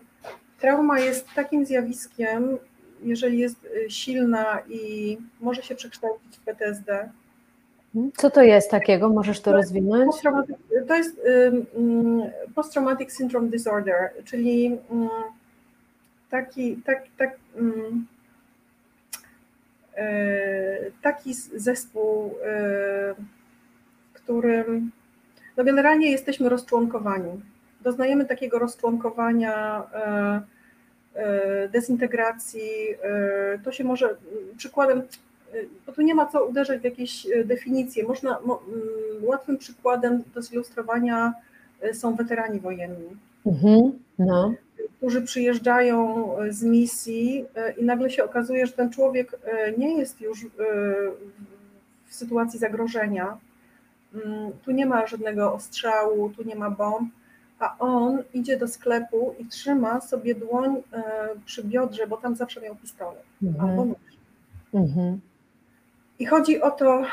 trauma 0.60 0.98
jest 0.98 1.26
takim 1.34 1.66
zjawiskiem, 1.66 2.58
jeżeli 3.02 3.38
jest 3.38 3.64
y, 3.64 3.90
silna 3.90 4.60
i 4.68 5.18
może 5.40 5.62
się 5.62 5.74
przekształcić 5.74 6.36
w 6.36 6.40
PTSD. 6.40 7.10
Co 8.16 8.30
to 8.30 8.42
jest 8.42 8.70
takiego? 8.70 9.08
Możesz 9.08 9.40
to 9.40 9.52
rozwinąć? 9.52 10.14
To 10.88 10.94
jest 10.94 11.20
post-traumatic 12.54 13.12
syndrome 13.12 13.48
disorder, 13.48 14.10
czyli 14.24 14.78
taki, 16.30 16.76
tak, 16.76 17.02
tak, 17.18 17.36
e, 19.96 20.90
taki 21.02 21.34
zespół, 21.34 22.34
w 24.12 24.12
którym 24.12 24.90
no 25.58 25.64
generalnie 25.64 26.10
jesteśmy 26.10 26.48
rozczłonkowani. 26.48 27.40
Doznajemy 27.80 28.24
takiego 28.24 28.58
rozczłonkowania 28.58 29.82
dezintegracji. 31.72 32.70
E, 33.02 33.58
to 33.64 33.72
się 33.72 33.84
może 33.84 34.16
przykładem, 34.56 34.98
e, 34.98 35.02
bo 35.86 35.92
tu 35.92 36.02
nie 36.02 36.14
ma 36.14 36.26
co 36.26 36.46
uderzać 36.46 36.80
w 36.80 36.84
jakieś 36.84 37.26
definicje. 37.44 38.04
Można, 38.04 38.38
łatwym 39.22 39.58
przykładem 39.58 40.22
do 40.34 40.42
zilustrowania 40.42 41.34
są 41.92 42.14
weterani 42.14 42.60
wojenni. 42.60 43.16
Mhm, 43.46 43.92
no. 44.18 44.54
Którzy 44.96 45.22
przyjeżdżają 45.22 46.28
z 46.48 46.62
misji 46.62 47.44
i 47.78 47.84
nagle 47.84 48.10
się 48.10 48.24
okazuje, 48.24 48.66
że 48.66 48.72
ten 48.72 48.90
człowiek 48.90 49.38
nie 49.78 49.98
jest 49.98 50.20
już 50.20 50.46
w 52.06 52.14
sytuacji 52.14 52.58
zagrożenia. 52.58 53.38
Mm, 54.14 54.50
tu 54.64 54.70
nie 54.70 54.86
ma 54.86 55.06
żadnego 55.06 55.54
ostrzału, 55.54 56.30
tu 56.30 56.42
nie 56.42 56.56
ma 56.56 56.70
bomb, 56.70 57.12
a 57.58 57.78
on 57.78 58.22
idzie 58.34 58.56
do 58.56 58.68
sklepu 58.68 59.34
i 59.38 59.46
trzyma 59.46 60.00
sobie 60.00 60.34
dłoń 60.34 60.82
e, 60.92 61.02
przy 61.44 61.64
biodrze, 61.64 62.06
bo 62.06 62.16
tam 62.16 62.36
zawsze 62.36 62.60
miał 62.60 62.76
pistolet 62.76 63.24
mhm. 63.42 63.70
albo 63.70 63.84
nóż. 63.84 63.98
Mhm. 64.74 65.20
I 66.18 66.26
chodzi 66.26 66.62
o 66.62 66.70
to 66.70 67.00
e, 67.00 67.04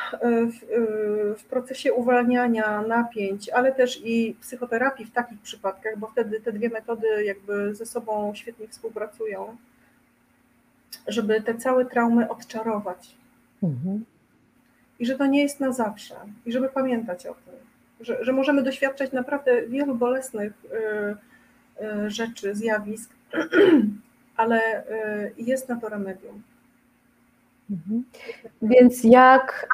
w, 0.45 0.63
e, 0.63 1.35
w, 1.35 1.43
procesie 1.49 1.93
uwalniania 1.93 2.81
napięć, 2.81 3.49
ale 3.49 3.71
też 3.71 4.01
i 4.05 4.35
psychoterapii 4.41 5.05
w 5.05 5.11
takich 5.11 5.41
przypadkach, 5.41 5.99
bo 5.99 6.07
wtedy 6.07 6.41
te 6.41 6.51
dwie 6.51 6.69
metody 6.69 7.07
jakby 7.23 7.75
ze 7.75 7.85
sobą 7.85 8.35
świetnie 8.35 8.67
współpracują, 8.67 9.57
żeby 11.07 11.41
te 11.41 11.55
całe 11.55 11.85
traumy 11.85 12.29
odczarować. 12.29 13.15
Mhm. 13.63 14.05
I 14.99 15.05
że 15.05 15.15
to 15.15 15.25
nie 15.25 15.41
jest 15.41 15.59
na 15.59 15.71
zawsze. 15.71 16.15
I 16.45 16.51
żeby 16.51 16.69
pamiętać 16.69 17.25
o 17.27 17.33
tym 17.33 17.64
że, 18.01 18.23
że 18.23 18.31
możemy 18.31 18.63
doświadczać 18.63 19.11
naprawdę 19.11 19.67
wielu 19.67 19.95
bolesnych 19.95 20.53
y, 20.65 21.85
y, 21.85 22.09
rzeczy, 22.09 22.55
zjawisk, 22.55 23.13
ale 24.37 24.59
y, 24.59 25.33
jest 25.37 25.69
na 25.69 25.75
to 25.75 25.89
remedium. 25.89 26.41
Mhm. 27.71 28.03
Więc 28.61 29.03
jak 29.03 29.67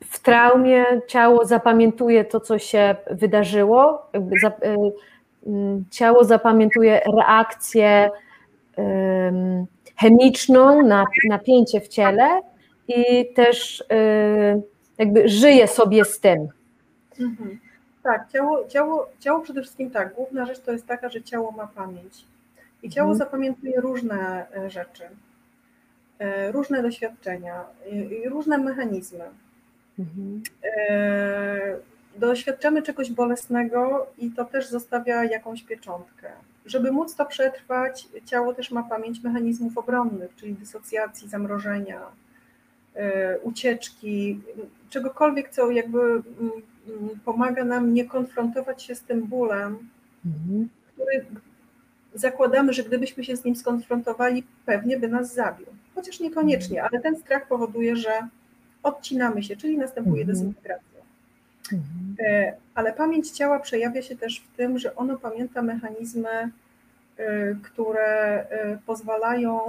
w 0.00 0.20
traumie 0.22 0.84
ciało 1.06 1.44
zapamiętuje 1.44 2.24
to, 2.24 2.40
co 2.40 2.58
się 2.58 2.96
wydarzyło, 3.10 4.10
ciało 5.90 6.24
zapamiętuje 6.24 7.00
reakcję 7.16 8.10
chemiczną 9.96 10.82
na 10.82 11.04
napięcie 11.28 11.80
w 11.80 11.88
ciele 11.88 12.40
i 12.88 13.32
też 13.34 13.84
jakby 14.98 15.28
żyje 15.28 15.68
sobie 15.68 16.04
z 16.04 16.20
tym. 16.20 16.48
Mhm. 17.20 17.58
Tak, 18.02 18.28
ciało, 18.32 18.68
ciało, 18.68 19.08
ciało 19.20 19.40
przede 19.40 19.62
wszystkim 19.62 19.90
tak. 19.90 20.14
Główna 20.14 20.46
rzecz 20.46 20.60
to 20.60 20.72
jest 20.72 20.86
taka, 20.86 21.08
że 21.08 21.22
ciało 21.22 21.50
ma 21.50 21.66
pamięć. 21.66 22.24
I 22.82 22.90
ciało 22.90 23.10
mhm. 23.10 23.18
zapamiętuje 23.18 23.80
różne 23.80 24.46
e, 24.56 24.70
rzeczy, 24.70 25.04
e, 26.18 26.52
różne 26.52 26.82
doświadczenia 26.82 27.64
i 28.24 28.28
różne 28.28 28.58
mechanizmy. 28.58 29.24
Mhm. 29.98 30.42
E, 30.64 31.76
doświadczamy 32.16 32.82
czegoś 32.82 33.10
bolesnego 33.10 34.06
i 34.18 34.30
to 34.30 34.44
też 34.44 34.68
zostawia 34.68 35.24
jakąś 35.24 35.62
pieczątkę. 35.62 36.28
Żeby 36.66 36.92
móc 36.92 37.14
to 37.14 37.26
przetrwać, 37.26 38.08
ciało 38.24 38.54
też 38.54 38.70
ma 38.70 38.82
pamięć 38.82 39.22
mechanizmów 39.22 39.78
obronnych, 39.78 40.36
czyli 40.36 40.54
dysocjacji, 40.54 41.28
zamrożenia, 41.28 42.00
ucieczki, 43.42 44.40
czegokolwiek, 44.90 45.50
co 45.50 45.70
jakby 45.70 46.00
mm, 46.00 46.22
mm, 46.88 47.20
pomaga 47.24 47.64
nam 47.64 47.94
nie 47.94 48.04
konfrontować 48.04 48.82
się 48.82 48.94
z 48.94 49.02
tym 49.02 49.26
bólem, 49.26 49.78
mhm. 50.26 50.68
który 50.92 51.24
zakładamy, 52.14 52.72
że 52.72 52.82
gdybyśmy 52.82 53.24
się 53.24 53.36
z 53.36 53.44
nim 53.44 53.56
skonfrontowali, 53.56 54.44
pewnie 54.66 54.98
by 54.98 55.08
nas 55.08 55.34
zabił. 55.34 55.66
Chociaż 55.94 56.20
niekoniecznie, 56.20 56.84
ale 56.84 57.00
ten 57.00 57.16
strach 57.16 57.48
powoduje, 57.48 57.96
że 57.96 58.28
odcinamy 58.82 59.42
się, 59.42 59.56
czyli 59.56 59.78
następuje 59.78 60.22
mhm. 60.22 60.38
dezintegracja. 60.38 61.00
Mhm. 61.72 62.16
E, 62.20 62.54
ale 62.74 62.92
pamięć 62.92 63.30
ciała 63.30 63.60
przejawia 63.60 64.02
się 64.02 64.16
też 64.16 64.40
w 64.40 64.56
tym, 64.56 64.78
że 64.78 64.96
ono 64.96 65.18
pamięta 65.18 65.62
mechanizmy, 65.62 66.50
e, 67.16 67.54
które 67.62 68.46
pozwalają 68.86 69.60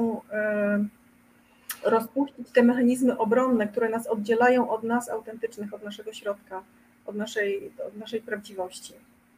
rozpuścić 1.86 2.52
te 2.54 2.64
mechanizmy 2.64 3.18
obronne, 3.18 3.68
które 3.68 3.90
nas 3.90 4.08
oddzielają 4.08 4.70
od 4.70 4.84
nas 4.84 5.10
autentycznych, 5.10 5.74
od 5.74 5.84
naszego 5.84 6.14
środka, 6.14 6.64
od 7.06 7.16
naszej, 7.16 7.72
od 7.88 7.98
naszej 7.98 8.22
prawdziwości. 8.22 8.94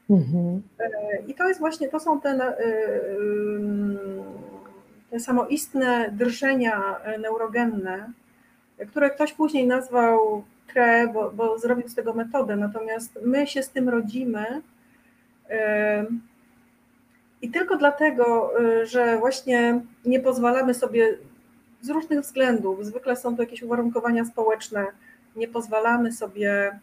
Mhm. 0.10 0.62
E, 0.80 0.90
I 1.28 1.34
to 1.34 1.48
jest 1.48 1.60
właśnie, 1.60 1.90
to 1.90 2.00
są 2.00 2.22
te, 2.22 2.30
e, 2.30 2.56
te 5.10 5.20
samoistne 5.20 6.12
drżenia 6.12 6.96
neurogenne, 7.20 8.12
które 8.88 9.10
ktoś 9.10 9.34
później 9.34 9.68
nazwał 9.68 10.44
TRE, 10.68 11.08
bo, 11.14 11.32
bo 11.32 11.60
zrobił 11.60 11.88
z 11.88 11.96
tego 11.96 12.14
metodę, 12.14 12.56
natomiast 12.56 13.20
my 13.26 13.48
się 13.48 13.64
z 13.64 13.70
tym 13.70 13.90
rodzimy. 13.90 14.62
E, 15.50 16.06
I 17.42 17.52
tylko 17.52 17.78
dlatego, 17.78 18.54
że 18.84 19.18
właśnie 19.18 19.82
nie 20.06 20.20
pozwalamy 20.20 20.74
sobie 20.74 21.18
z 21.88 21.90
różnych 21.90 22.22
względów, 22.22 22.86
zwykle 22.86 23.16
są 23.16 23.36
to 23.36 23.42
jakieś 23.42 23.64
uwarunkowania 23.64 24.26
społeczne, 24.26 24.86
nie 25.36 25.48
pozwalamy 25.48 26.12
sobie 26.12 26.80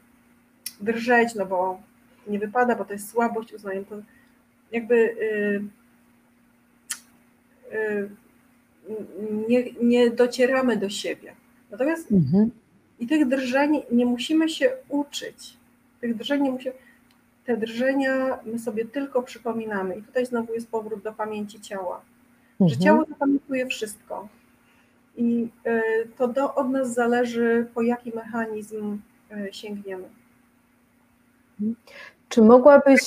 drżeć, 0.80 1.34
no 1.34 1.46
bo 1.46 1.80
nie 2.26 2.38
wypada, 2.38 2.74
bo 2.76 2.84
to 2.84 2.92
jest 2.92 3.10
słabość, 3.10 3.52
uznaję 3.52 3.84
to 3.84 3.96
jakby 4.72 4.96
yy, 4.96 5.64
yy, 7.72 8.10
nie, 9.48 9.72
nie 9.82 10.10
docieramy 10.10 10.76
do 10.76 10.88
siebie. 10.88 11.34
Natomiast 11.70 12.12
mhm. 12.12 12.50
i 13.00 13.06
tych 13.06 13.28
drżeń 13.28 13.82
nie 13.90 14.06
musimy 14.06 14.48
się 14.48 14.72
uczyć. 14.88 15.56
Tych 16.00 16.16
drżeń 16.16 16.42
nie 16.42 16.50
musimy, 16.50 16.74
te 17.44 17.56
drżenia 17.56 18.38
my 18.44 18.58
sobie 18.58 18.84
tylko 18.84 19.22
przypominamy. 19.22 19.96
I 19.96 20.02
tutaj 20.02 20.26
znowu 20.26 20.54
jest 20.54 20.68
powrót 20.68 21.02
do 21.02 21.12
pamięci 21.12 21.60
ciała. 21.60 22.00
Mhm. 22.60 22.70
Że 22.70 22.84
ciało 22.84 23.04
zapamiętuje 23.04 23.66
wszystko. 23.66 24.28
I 25.16 25.48
y, 25.66 26.08
to 26.18 26.28
do, 26.28 26.54
od 26.54 26.70
nas 26.70 26.94
zależy, 26.94 27.66
po 27.74 27.82
jaki 27.82 28.12
mechanizm 28.14 28.98
y, 29.32 29.48
sięgniemy. 29.52 30.04
Czy 32.28 32.42
mogłabyś, 32.42 33.00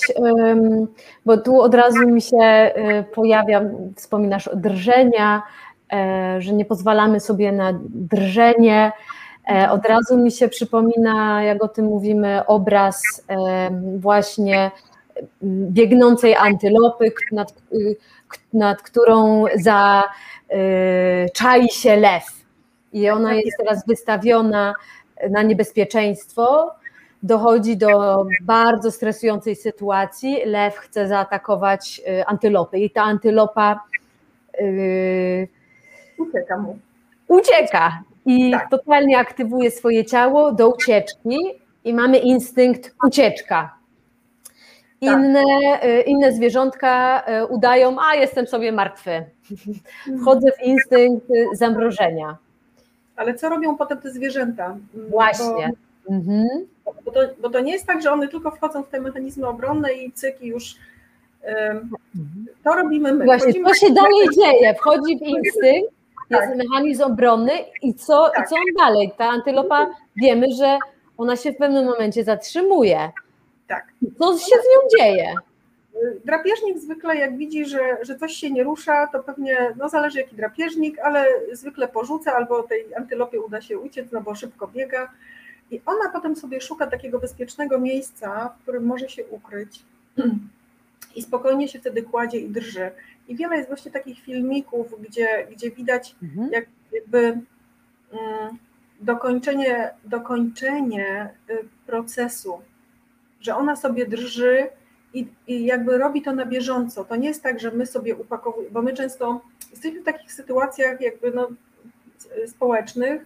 bo 1.26 1.38
tu 1.38 1.62
od 1.62 1.76
razu 1.76 2.08
mi 2.08 2.22
się 2.22 2.38
y, 2.38 3.04
pojawia, 3.14 3.62
wspominasz 3.96 4.50
drżenia, 4.54 5.44
e, 5.94 6.42
że 6.42 6.54
nie 6.54 6.66
pozwalamy 6.66 7.20
sobie 7.20 7.52
na 7.52 7.80
drżenie. 7.84 8.92
E, 9.52 9.72
od 9.72 9.86
razu 9.86 10.18
mi 10.18 10.32
się 10.32 10.48
przypomina, 10.48 11.44
jak 11.44 11.64
o 11.64 11.68
tym 11.68 11.86
mówimy, 11.86 12.46
obraz 12.46 13.26
właśnie 13.98 14.72
biegnącej 15.44 16.36
antylopy, 16.36 17.12
nad, 17.32 17.54
nad 18.54 18.82
którą 18.82 19.46
za 19.56 20.04
czai 21.34 21.70
się 21.70 21.96
lew 21.96 22.24
i 22.94 23.10
ona 23.10 23.34
jest 23.34 23.58
teraz 23.58 23.88
wystawiona 23.88 24.74
na 25.30 25.44
niebezpieczeństwo. 25.44 26.72
Dochodzi 27.24 27.78
do 27.78 28.26
bardzo 28.42 28.92
stresującej 28.92 29.56
sytuacji. 29.56 30.38
Lew 30.46 30.78
chce 30.78 31.08
zaatakować 31.08 32.02
y, 32.08 32.26
antylopę 32.26 32.80
i 32.80 32.90
ta 32.90 33.04
antylopa 33.04 33.80
yy, 34.60 35.48
ucieka 36.18 36.58
mu. 36.58 36.80
Ucieka 37.28 38.04
i 38.26 38.52
tak. 38.52 38.70
totalnie 38.70 39.20
aktywuje 39.20 39.72
swoje 39.72 40.06
ciało 40.06 40.52
do 40.52 40.70
ucieczki 40.70 41.38
i 41.84 41.94
mamy 41.94 42.18
instynkt 42.18 42.96
ucieczka. 43.08 43.77
Inne, 45.02 45.44
tak. 45.82 46.08
inne 46.08 46.34
zwierzątka 46.34 47.24
udają, 47.50 47.98
a 48.00 48.16
jestem 48.16 48.48
sobie 48.48 48.72
martwy 48.72 49.24
wchodzę 50.22 50.52
w 50.52 50.64
instynkt 50.64 51.28
zamrożenia. 51.54 52.38
Ale 53.16 53.34
co 53.34 53.50
robią 53.50 53.78
potem 53.78 53.98
te 53.98 54.12
zwierzęta? 54.12 54.66
Mm, 54.66 55.10
Właśnie. 55.10 55.72
Bo, 56.10 56.16
mhm. 56.16 56.48
bo, 57.06 57.12
to, 57.12 57.20
bo 57.42 57.50
to 57.50 57.60
nie 57.60 57.72
jest 57.72 57.86
tak, 57.86 58.02
że 58.02 58.12
one 58.12 58.28
tylko 58.28 58.52
wchodzą 58.52 58.84
w 58.84 58.90
te 58.90 59.02
mechanizmy 59.02 59.48
obronne 59.48 59.94
i 59.94 60.12
cyki 60.12 60.48
już 60.48 60.76
to 62.64 62.76
robimy 62.76 63.14
my. 63.14 63.26
Właśnie, 63.26 63.54
co 63.64 63.74
się 63.74 63.94
dalej 63.94 64.28
dzieje? 64.36 64.74
Wchodzi 64.74 65.18
w 65.18 65.22
instynkt, 65.22 65.94
jest 66.30 66.48
tak. 66.48 66.58
mechanizm 66.58 67.04
obronny 67.04 67.52
i 67.82 67.94
co, 67.94 68.30
tak. 68.36 68.46
i 68.46 68.50
co 68.50 68.56
on 68.56 68.86
dalej? 68.88 69.12
Ta 69.18 69.26
antylopa, 69.26 69.88
wiemy, 70.16 70.48
że 70.58 70.78
ona 71.18 71.36
się 71.36 71.52
w 71.52 71.58
pewnym 71.58 71.86
momencie 71.86 72.24
zatrzymuje. 72.24 73.12
Tak. 73.68 73.88
Co 74.18 74.38
się 74.38 74.46
z 74.46 74.50
nią 74.50 75.00
dzieje? 75.00 75.34
Drapieżnik 76.26 76.78
zwykle 76.78 77.16
jak 77.16 77.38
widzi, 77.38 77.66
że, 77.66 77.98
że 78.02 78.16
coś 78.16 78.34
się 78.34 78.52
nie 78.52 78.64
rusza, 78.64 79.08
to 79.08 79.24
pewnie, 79.24 79.74
no 79.78 79.90
zależy 79.90 80.20
jaki 80.20 80.36
drapieżnik, 80.36 81.00
ale 81.00 81.26
zwykle 81.52 81.88
porzuca 81.88 82.34
albo 82.34 82.64
tej 82.64 82.96
antylopie 82.96 83.42
uda 83.42 83.62
się 83.62 83.80
uciec, 83.80 84.12
no 84.12 84.22
bo 84.22 84.36
szybko 84.36 84.68
biega. 84.68 85.12
I 85.72 85.82
ona 85.86 86.10
potem 86.14 86.36
sobie 86.36 86.62
szuka 86.62 86.88
takiego 86.88 87.20
bezpiecznego 87.20 87.80
miejsca, 87.80 88.50
w 88.60 88.62
którym 88.62 88.86
może 88.86 89.10
się 89.10 89.26
ukryć 89.26 89.84
i 91.16 91.22
spokojnie 91.22 91.68
się 91.68 91.80
wtedy 91.80 92.04
kładzie 92.04 92.40
i 92.40 92.50
drży. 92.50 92.92
I 93.28 93.36
wiele 93.36 93.56
jest 93.56 93.68
właśnie 93.68 93.92
takich 93.92 94.20
filmików, 94.20 95.02
gdzie, 95.02 95.48
gdzie 95.52 95.72
widać 95.72 96.16
mhm. 96.24 96.52
jak, 96.52 96.66
jakby 96.92 97.18
mm, 97.18 98.58
dokończenie, 99.00 99.94
dokończenie 100.04 101.30
y, 101.50 101.68
procesu, 101.86 102.62
że 103.48 103.56
ona 103.56 103.76
sobie 103.76 104.06
drży, 104.06 104.70
i, 105.14 105.28
i 105.48 105.66
jakby 105.66 105.98
robi 105.98 106.22
to 106.22 106.34
na 106.34 106.46
bieżąco. 106.46 107.06
To 107.06 107.16
nie 107.16 107.28
jest 107.28 107.44
tak, 107.44 107.60
że 107.60 107.72
my 107.72 107.86
sobie 107.86 108.16
upakowujemy, 108.16 108.74
bo 108.74 108.82
my 108.82 108.94
często 108.94 109.42
jesteśmy 109.72 110.02
w 110.02 110.06
takich 110.06 110.34
sytuacjach 110.34 111.02
jakby 111.02 111.32
no, 111.32 111.48
społecznych, 112.48 113.26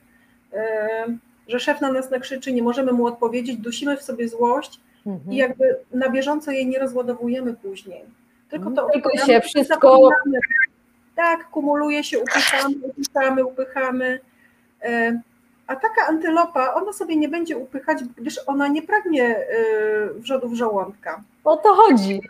e, 0.54 1.18
że 1.48 1.60
szef 1.60 1.82
na 1.82 1.92
nas 1.92 2.12
nakrzyczy, 2.12 2.54
nie 2.54 2.64
możemy 2.64 2.92
mu 2.92 3.06
odpowiedzieć, 3.06 3.58
dusimy 3.58 3.98
w 3.98 4.02
sobie 4.02 4.28
złość 4.30 4.80
mhm. 5.06 5.34
i 5.34 5.36
jakby 5.36 5.78
na 5.94 6.10
bieżąco 6.10 6.52
jej 6.52 6.68
nie 6.68 6.80
rozładowujemy 6.80 7.54
później. 7.54 8.04
Tylko 8.50 8.72
to 8.72 8.88
Tylko 8.94 9.18
się 9.18 9.42
wszystko... 9.42 10.10
Tak, 11.16 11.50
kumuluje 11.50 12.04
się, 12.04 12.20
upychamy, 12.20 12.76
upychamy, 12.84 13.46
upychamy. 13.46 14.20
A 15.72 15.76
taka 15.76 16.08
antylopa, 16.08 16.74
ona 16.74 16.94
sobie 16.94 17.16
nie 17.16 17.30
będzie 17.30 17.58
upychać, 17.58 18.04
gdyż 18.18 18.40
ona 18.48 18.68
nie 18.68 18.82
pragnie 18.82 19.40
y, 19.40 20.14
wrzodów 20.14 20.54
żołądka. 20.54 21.24
O 21.44 21.58
to 21.58 21.74
chodzi. 21.74 22.22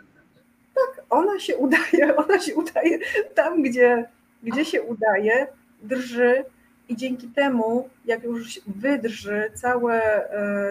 Tak, 0.74 1.04
ona 1.10 1.40
się 1.40 1.56
udaje, 1.56 2.16
ona 2.26 2.38
się 2.38 2.54
udaje 2.54 2.98
tam, 3.34 3.62
gdzie, 3.62 4.08
gdzie 4.42 4.64
się 4.64 4.82
udaje, 4.82 5.46
drży 5.82 6.44
i 6.88 6.96
dzięki 6.96 7.28
temu, 7.28 7.88
jak 8.04 8.22
już 8.22 8.60
wydrży 8.66 9.50
całe, 9.54 10.24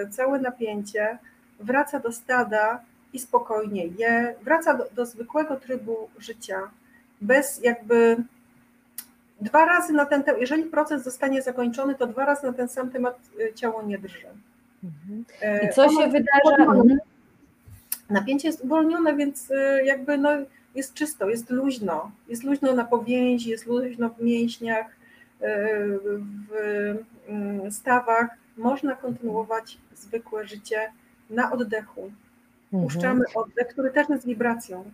y, 0.03 0.10
całe 0.10 0.39
napięcie, 0.39 1.17
wraca 1.60 1.99
do 1.99 2.12
stada 2.12 2.79
i 3.13 3.19
spokojnie 3.19 3.88
je, 3.88 4.36
wraca 4.41 4.73
do, 4.73 4.86
do 4.95 5.05
zwykłego 5.05 5.55
trybu 5.55 6.10
życia, 6.19 6.69
bez 7.21 7.63
jakby 7.63 8.17
dwa 9.41 9.65
razy 9.65 9.93
na 9.93 10.06
ten 10.06 10.23
temat, 10.23 10.41
jeżeli 10.41 10.63
proces 10.63 11.04
zostanie 11.04 11.41
zakończony, 11.41 11.95
to 11.95 12.08
dwa 12.08 12.25
razy 12.25 12.47
na 12.47 12.54
ten 12.54 12.69
sam 12.69 12.91
temat 12.91 13.19
y, 13.39 13.54
ciało 13.54 13.84
nie 13.84 13.97
drży. 13.97 14.27
Mhm. 14.84 15.25
E, 15.41 15.67
I 15.67 15.73
co 15.73 15.84
ono 15.86 16.01
się 16.01 16.08
wydarza? 16.08 16.56
Mhm. 16.58 16.99
Napięcie 18.10 18.47
jest 18.47 18.62
uwolnione, 18.62 19.15
więc 19.15 19.51
y, 19.51 19.84
jakby 19.84 20.17
no, 20.17 20.30
jest 20.75 20.93
czysto, 20.93 21.30
jest 21.30 21.49
luźno. 21.49 22.12
Jest 22.27 22.43
luźno 22.43 22.73
na 22.73 22.86
powięzi, 22.86 23.49
jest 23.49 23.65
luźno 23.65 24.10
w 24.10 24.21
mięśniach, 24.21 24.86
y, 24.86 25.45
w 26.49 26.97
mm, 27.27 27.71
stawach. 27.71 28.30
Można 28.58 28.95
kontynuować 28.95 29.77
zwykłe 29.95 30.47
życie 30.47 30.91
na 31.30 31.51
oddechu. 31.51 32.12
Mhm. 32.73 32.84
Puszczamy 32.84 33.25
oddech, 33.36 33.67
który 33.67 33.91
też 33.91 34.10
jest 34.10 34.25
wibracją. 34.25 34.91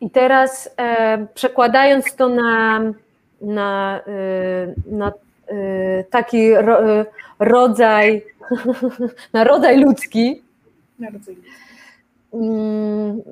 I 0.00 0.10
teraz 0.10 0.70
e, 0.76 1.26
przekładając 1.34 2.14
to 2.14 2.28
na 2.28 2.80
na, 3.44 4.00
y, 4.08 4.74
na 4.96 5.12
y, 5.50 6.04
taki 6.10 6.54
ro, 6.54 6.78
rodzaj, 7.38 8.24
na 9.32 9.44
rodzaj 9.44 9.80
ludzki. 9.80 10.42
Mm, 12.34 13.22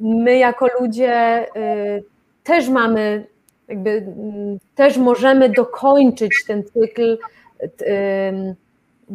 my 0.00 0.38
jako 0.38 0.66
ludzie 0.80 1.46
y, 1.56 2.04
też 2.44 2.68
mamy, 2.68 3.26
jakby 3.68 3.90
mm, 3.90 4.58
też 4.74 4.96
możemy 4.96 5.48
dokończyć 5.48 6.44
ten 6.46 6.64
cykl 6.64 7.18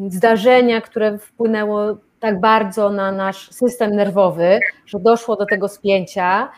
zdarzenia, 0.10 0.82
które 0.82 1.18
wpłynęło 1.18 1.98
tak 2.20 2.40
bardzo 2.40 2.90
na 2.90 3.12
nasz 3.12 3.52
system 3.52 3.96
nerwowy, 3.96 4.60
że 4.86 5.00
doszło 5.00 5.36
do 5.36 5.46
tego 5.46 5.68
spięcia 5.68 6.50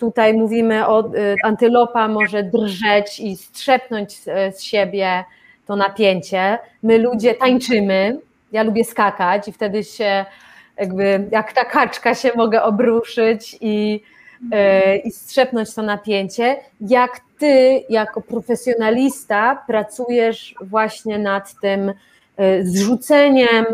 Tutaj 0.00 0.34
mówimy 0.34 0.86
o 0.86 1.14
y, 1.14 1.36
antylopa 1.44 2.08
może 2.08 2.42
drżeć 2.42 3.20
i 3.20 3.36
strzepnąć 3.36 4.12
z 4.52 4.62
siebie 4.62 5.24
to 5.66 5.76
napięcie. 5.76 6.58
My 6.82 6.98
ludzie 6.98 7.34
tańczymy. 7.34 8.18
Ja 8.52 8.62
lubię 8.62 8.84
skakać 8.84 9.48
i 9.48 9.52
wtedy 9.52 9.84
się 9.84 10.24
jakby 10.76 11.28
jak 11.32 11.52
ta 11.52 11.64
kaczka 11.64 12.14
się 12.14 12.30
mogę 12.36 12.62
obruszyć 12.62 13.56
i, 13.60 14.00
y, 14.42 14.96
i 14.96 15.10
strzepnąć 15.10 15.74
to 15.74 15.82
napięcie. 15.82 16.56
Jak 16.80 17.20
ty 17.38 17.82
jako 17.88 18.20
profesjonalista 18.20 19.64
pracujesz 19.66 20.54
właśnie 20.60 21.18
nad 21.18 21.54
tym 21.60 21.88
y, 21.88 21.94
zrzuceniem, 22.62 23.64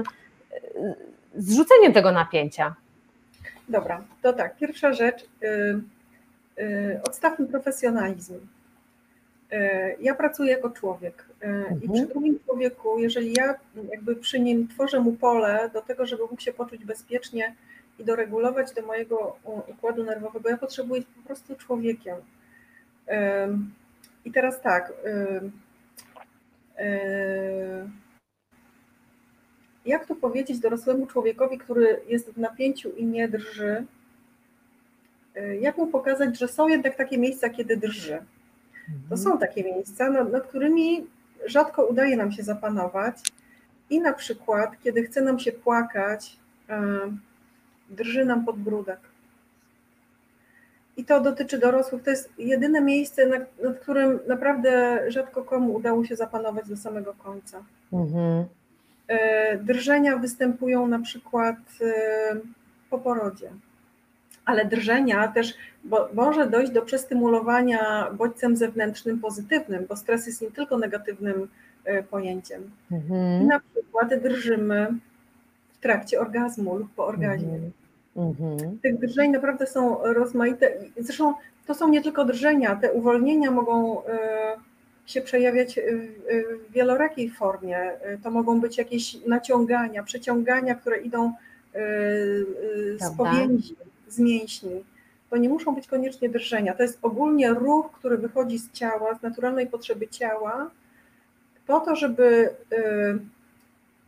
zrzuceniem 1.34 1.92
tego 1.92 2.12
napięcia? 2.12 2.74
Dobra, 3.68 4.02
to 4.22 4.32
tak, 4.32 4.56
pierwsza 4.56 4.92
rzecz. 4.92 5.24
Y, 6.58 7.00
odstawmy 7.02 7.46
profesjonalizm. 7.46 8.34
Y, 8.34 9.96
ja 10.00 10.14
pracuję 10.14 10.52
jako 10.52 10.70
człowiek 10.70 11.24
mhm. 11.40 11.82
i 11.82 11.88
przy 11.88 12.06
drugim 12.06 12.38
człowieku, 12.44 12.98
jeżeli 12.98 13.32
ja 13.32 13.54
jakby 13.90 14.16
przy 14.16 14.40
nim 14.40 14.68
tworzę 14.68 15.00
mu 15.00 15.12
pole 15.12 15.70
do 15.72 15.82
tego, 15.82 16.06
żeby 16.06 16.22
mógł 16.22 16.40
się 16.40 16.52
poczuć 16.52 16.84
bezpiecznie 16.84 17.54
i 17.98 18.04
doregulować 18.04 18.74
do 18.74 18.82
mojego 18.82 19.36
układu 19.66 20.04
nerwowego. 20.04 20.48
Ja 20.48 20.58
potrzebuję 20.58 21.00
być 21.00 21.10
po 21.16 21.26
prostu 21.26 21.56
człowiekiem. 21.56 22.16
I 24.24 24.32
teraz 24.32 24.60
tak. 24.60 24.92
Jak 29.86 30.06
to 30.06 30.14
powiedzieć 30.14 30.58
dorosłemu 30.58 31.06
człowiekowi, 31.06 31.58
który 31.58 32.00
jest 32.08 32.30
w 32.30 32.38
napięciu 32.38 32.90
i 32.90 33.04
nie 33.06 33.28
drży? 33.28 33.86
Jak 35.60 35.76
mu 35.76 35.86
pokazać, 35.86 36.38
że 36.38 36.48
są 36.48 36.68
jednak 36.68 36.94
takie 36.94 37.18
miejsca, 37.18 37.50
kiedy 37.50 37.76
drży? 37.76 38.18
To 38.86 39.14
mhm. 39.14 39.20
są 39.20 39.38
takie 39.38 39.64
miejsca, 39.64 40.10
nad, 40.10 40.32
nad 40.32 40.46
którymi 40.46 41.06
rzadko 41.46 41.86
udaje 41.86 42.16
nam 42.16 42.32
się 42.32 42.42
zapanować. 42.42 43.16
I 43.90 44.00
na 44.00 44.12
przykład, 44.12 44.70
kiedy 44.84 45.02
chce 45.02 45.22
nam 45.22 45.38
się 45.38 45.52
płakać, 45.52 46.36
drży 47.90 48.24
nam 48.24 48.44
podbródek. 48.44 48.98
I 50.96 51.04
to 51.04 51.20
dotyczy 51.20 51.58
dorosłych. 51.58 52.02
To 52.02 52.10
jest 52.10 52.32
jedyne 52.38 52.80
miejsce, 52.80 53.26
nad, 53.26 53.62
nad 53.62 53.78
którym 53.78 54.18
naprawdę 54.28 55.02
rzadko 55.08 55.44
komu 55.44 55.74
udało 55.74 56.04
się 56.04 56.16
zapanować 56.16 56.68
do 56.68 56.76
samego 56.76 57.14
końca. 57.14 57.64
Mhm. 57.92 58.44
E, 59.08 59.58
drżenia 59.58 60.16
występują 60.16 60.88
na 60.88 60.98
przykład 60.98 61.56
po 62.90 62.98
porodzie, 62.98 63.50
ale 64.46 64.64
drżenia 64.64 65.28
też 65.28 65.54
bo, 65.84 66.08
może 66.14 66.50
dojść 66.50 66.72
do 66.72 66.82
przestymulowania 66.82 68.10
bodźcem 68.12 68.56
zewnętrznym 68.56 69.20
pozytywnym, 69.20 69.86
bo 69.88 69.96
stres 69.96 70.26
jest 70.26 70.42
nie 70.42 70.50
tylko 70.50 70.78
negatywnym 70.78 71.48
e, 71.84 72.02
pojęciem. 72.02 72.70
Mhm. 72.92 73.42
I 73.42 73.46
na 73.46 73.60
przykład 73.60 74.14
drżymy 74.22 74.88
w 75.72 75.78
trakcie 75.78 76.20
orgazmu 76.20 76.76
lub 76.76 76.94
po 76.94 77.06
orgazmie. 77.06 77.54
Mhm. 77.54 77.72
Mhm. 78.16 78.78
Tych 78.82 78.98
drżeń 78.98 79.30
naprawdę 79.30 79.66
są 79.66 79.98
rozmaite. 80.02 80.72
Zresztą 80.98 81.34
to 81.66 81.74
są 81.74 81.88
nie 81.88 82.02
tylko 82.02 82.24
drżenia, 82.24 82.76
te 82.76 82.92
uwolnienia 82.92 83.50
mogą 83.50 84.04
e, 84.04 84.08
się 85.06 85.20
przejawiać 85.20 85.80
w 86.68 86.72
wielorakiej 86.72 87.30
formie. 87.30 87.78
To 88.22 88.30
mogą 88.30 88.60
być 88.60 88.78
jakieś 88.78 89.24
naciągania, 89.26 90.02
przeciągania, 90.02 90.74
które 90.74 90.98
idą 90.98 91.26
e, 91.26 91.80
z 92.98 93.16
powięzi, 93.16 93.76
z 94.08 94.18
mięśni. 94.18 94.84
To 95.30 95.36
nie 95.36 95.48
muszą 95.48 95.74
być 95.74 95.86
koniecznie 95.86 96.28
drżenia. 96.28 96.74
To 96.74 96.82
jest 96.82 96.98
ogólnie 97.02 97.54
ruch, 97.54 97.92
który 97.92 98.18
wychodzi 98.18 98.58
z 98.58 98.72
ciała, 98.72 99.14
z 99.14 99.22
naturalnej 99.22 99.66
potrzeby 99.66 100.08
ciała, 100.08 100.70
po 101.66 101.80
to, 101.80 101.96
żeby 101.96 102.50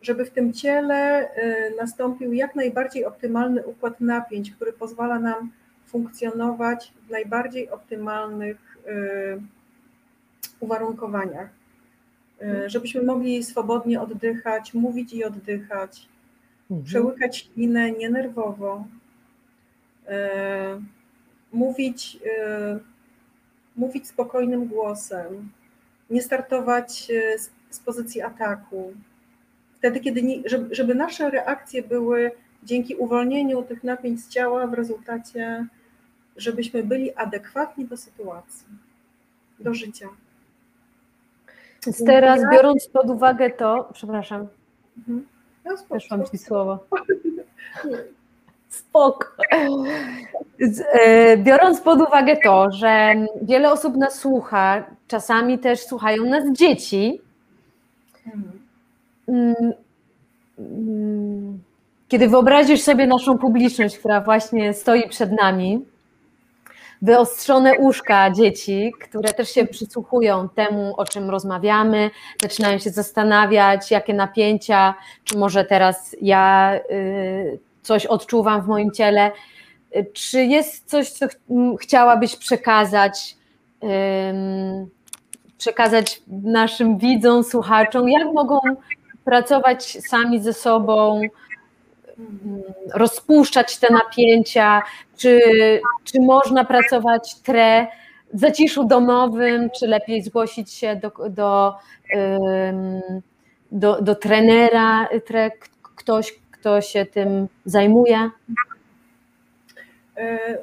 żeby 0.03 0.25
w 0.25 0.31
tym 0.31 0.53
ciele 0.53 1.29
y, 1.37 1.75
nastąpił 1.81 2.33
jak 2.33 2.55
najbardziej 2.55 3.05
optymalny 3.05 3.67
układ 3.67 4.01
napięć, 4.01 4.51
który 4.51 4.73
pozwala 4.73 5.19
nam 5.19 5.51
funkcjonować 5.87 6.93
w 7.07 7.11
najbardziej 7.11 7.71
optymalnych 7.71 8.79
y, 8.87 9.41
uwarunkowaniach. 10.61 11.49
Y, 12.43 12.45
mhm. 12.45 12.69
Żebyśmy 12.69 13.03
mogli 13.03 13.45
swobodnie 13.45 14.01
oddychać, 14.01 14.75
mówić 14.75 15.13
i 15.13 15.25
oddychać, 15.25 16.09
mhm. 16.71 16.87
przełykać 16.87 17.37
ślinę 17.37 17.93
nienerwowo, 17.93 18.85
mówić, 21.53 22.19
mówić 23.77 24.09
spokojnym 24.09 24.67
głosem, 24.67 25.51
nie 26.11 26.23
startować 26.23 27.09
z 27.71 27.81
pozycji 27.81 28.23
ataku, 28.23 28.93
wtedy, 29.79 30.01
kiedy 30.01 30.23
nie, 30.23 30.37
żeby, 30.47 30.75
żeby 30.75 30.95
nasze 30.95 31.31
reakcje 31.31 31.83
były 31.83 32.31
dzięki 32.63 32.95
uwolnieniu 32.95 33.63
tych 33.63 33.85
napięć 33.85 34.21
z 34.21 34.29
ciała 34.29 34.67
w 34.67 34.75
rezultacie, 34.75 35.67
żebyśmy 36.37 36.83
byli 36.83 37.15
adekwatni 37.15 37.85
do 37.85 37.97
sytuacji, 37.97 38.67
do 39.61 39.75
życia. 39.75 40.09
Więc 41.87 42.05
teraz 42.05 42.41
biorąc 42.53 42.89
pod 42.89 43.11
uwagę 43.11 43.51
to, 43.51 43.91
przepraszam, 43.93 44.47
mhm. 44.99 45.27
no, 45.65 45.77
weszłam 45.91 46.25
Ci 46.25 46.39
słowo. 46.39 46.87
Spoko. 48.79 49.29
E, 50.93 51.37
biorąc 51.37 51.81
pod 51.81 52.01
uwagę 52.01 52.37
to, 52.45 52.71
że 52.71 53.15
wiele 53.43 53.73
osób 53.73 53.97
nas 53.97 54.19
słucha, 54.19 54.85
czasami 55.09 55.59
też 55.59 55.81
słuchają 55.81 56.25
nas 56.25 56.53
dzieci, 56.53 57.21
mm, 59.29 59.55
kiedy 62.09 62.29
wyobrazisz 62.29 62.81
sobie 62.81 63.07
naszą 63.07 63.39
publiczność, 63.39 63.99
która 63.99 64.21
właśnie 64.21 64.75
stoi 64.75 65.09
przed 65.09 65.33
nami, 65.33 65.85
wyostrzone 67.03 67.79
uszka 67.79 68.31
dzieci, 68.31 68.93
które 69.01 69.33
też 69.33 69.51
się 69.51 69.67
przysłuchują 69.67 70.49
temu, 70.49 70.95
o 70.97 71.05
czym 71.05 71.31
rozmawiamy, 71.31 72.11
zaczynają 72.43 72.79
się 72.79 72.91
zastanawiać, 72.91 73.91
jakie 73.91 74.15
napięcia, 74.15 74.95
czy 75.25 75.39
może 75.39 75.65
teraz 75.65 76.17
ja 76.23 76.75
y, 76.91 77.59
coś 77.83 78.07
odczuwam 78.07 78.63
w 78.63 78.67
moim 78.67 78.91
ciele. 78.91 79.33
Czy 80.13 80.45
jest 80.45 80.91
coś, 80.91 81.11
co 81.11 81.27
chciałabyś 81.81 82.37
przekazać? 82.37 83.37
Przekazać 85.59 86.23
naszym 86.29 86.99
widzom, 86.99 87.45
słuchaczom, 87.45 88.09
jak 88.09 88.33
mogą 88.33 88.61
pracować 89.25 89.99
sami 90.09 90.43
ze 90.43 90.53
sobą, 90.53 91.21
rozpuszczać 92.95 93.79
te 93.79 93.93
napięcia, 93.93 94.83
czy, 95.17 95.41
czy 96.05 96.21
można 96.21 96.65
pracować 96.65 97.35
tre 97.35 97.87
w 98.35 98.41
zaciszu 98.41 98.85
domowym, 98.85 99.71
czy 99.71 99.87
lepiej 99.87 100.23
zgłosić 100.23 100.73
się 100.73 100.97
do, 100.97 101.29
do, 101.31 101.75
do, 103.73 104.03
do 104.03 104.15
trenera, 104.15 105.09
tre, 105.27 105.51
ktoś, 105.97 106.35
kto 106.61 106.81
się 106.81 107.07
tym 107.07 107.49
zajmuje? 107.65 108.31
E, 110.17 110.59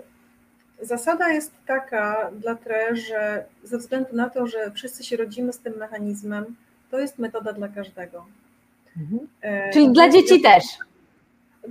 zasada 0.81 1.29
jest 1.29 1.51
taka 1.65 2.31
dla 2.31 2.55
TRE, 2.55 2.95
że 2.95 3.45
ze 3.63 3.77
względu 3.77 4.15
na 4.15 4.29
to, 4.29 4.47
że 4.47 4.71
wszyscy 4.71 5.03
się 5.03 5.17
rodzimy 5.17 5.53
z 5.53 5.59
tym 5.59 5.73
mechanizmem, 5.77 6.55
to 6.91 6.99
jest 6.99 7.19
metoda 7.19 7.53
dla 7.53 7.67
każdego. 7.67 8.25
Mhm. 8.97 9.27
E, 9.41 9.73
Czyli 9.73 9.91
dla 9.91 10.09
dzieci 10.09 10.41
też. 10.41 10.63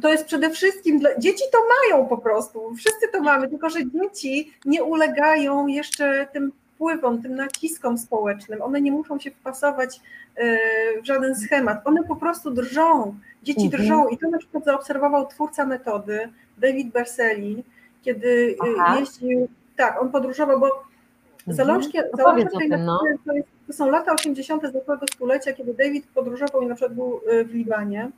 To 0.02 0.08
jest 0.12 0.24
przede 0.24 0.50
wszystkim 0.50 0.98
dla 0.98 1.18
dzieci 1.18 1.44
to 1.52 1.58
mają 1.58 2.06
po 2.06 2.18
prostu. 2.18 2.74
Wszyscy 2.74 3.08
to 3.12 3.20
mamy, 3.20 3.48
tylko 3.48 3.70
że 3.70 3.78
dzieci 3.90 4.52
nie 4.64 4.84
ulegają 4.84 5.66
jeszcze 5.66 6.26
tym 6.32 6.52
wpływom, 6.74 7.22
tym 7.22 7.34
naciskom 7.34 7.98
społecznym. 7.98 8.62
One 8.62 8.80
nie 8.80 8.92
muszą 8.92 9.18
się 9.18 9.30
wpasować 9.30 10.00
e, 10.36 10.58
w 11.02 11.06
żaden 11.06 11.36
schemat. 11.36 11.86
One 11.86 12.02
po 12.02 12.16
prostu 12.16 12.50
drżą. 12.50 13.14
Dzieci 13.42 13.64
mhm. 13.64 13.82
drżą 13.82 14.08
i 14.08 14.18
to 14.18 14.28
na 14.28 14.38
przykład 14.38 14.64
zaobserwował 14.64 15.26
twórca 15.26 15.66
metody, 15.66 16.28
David 16.58 16.92
Berseli, 16.92 17.64
kiedy 18.02 18.56
e, 18.60 18.80
Aha. 18.80 19.00
jeździł, 19.00 19.48
tak, 19.76 20.02
on 20.02 20.10
podróżował, 20.10 20.60
bo 20.60 20.66
mhm. 20.66 21.56
zalążkiem 21.56 22.02
tej 22.02 22.24
no. 22.24 22.34
metody 22.34 23.18
to 23.26 23.32
jest 23.32 23.54
to 23.66 23.72
są 23.72 23.90
lata 23.90 24.12
80. 24.12 24.62
zeszłego 24.62 25.06
stulecia, 25.14 25.52
kiedy 25.52 25.74
David 25.74 26.06
podróżował 26.14 26.62
i 26.62 26.66
na 26.66 26.74
przykład 26.74 26.94
był 26.94 27.20
y, 27.32 27.44
w 27.44 27.54
Libanie. 27.54 28.10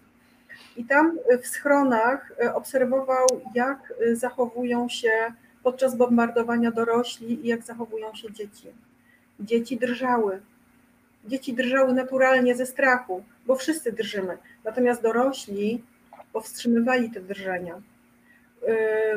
I 0.77 0.85
tam 0.85 1.19
y, 1.33 1.39
w 1.39 1.47
schronach 1.47 2.33
y, 2.45 2.55
obserwował, 2.55 3.27
jak 3.55 3.95
zachowują 4.13 4.89
się 4.89 5.11
podczas 5.67 5.97
bombardowania 5.97 6.71
dorośli 6.71 7.45
i 7.45 7.49
jak 7.49 7.63
zachowują 7.63 8.15
się 8.15 8.33
dzieci. 8.33 8.69
Dzieci 9.41 9.77
drżały. 9.77 10.41
Dzieci 11.25 11.55
drżały 11.55 11.93
naturalnie 11.93 12.55
ze 12.55 12.67
strachu, 12.67 13.25
bo 13.47 13.57
wszyscy 13.57 13.93
drżymy. 13.93 14.39
Natomiast 14.65 15.03
dorośli 15.03 15.83
powstrzymywali 16.33 17.11
te 17.11 17.21
drżenia. 17.21 17.75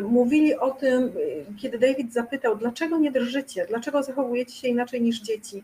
Mówili 0.02 0.56
o 0.56 0.72
tym, 0.72 1.12
kiedy 1.62 1.78
David 1.80 2.14
zapytał, 2.14 2.56
dlaczego 2.56 2.98
nie 2.98 3.12
drżycie, 3.12 3.66
dlaczego 3.70 4.04
zachowujecie 4.04 4.54
się 4.54 4.68
inaczej 4.68 5.02
niż 5.02 5.22
dzieci 5.22 5.64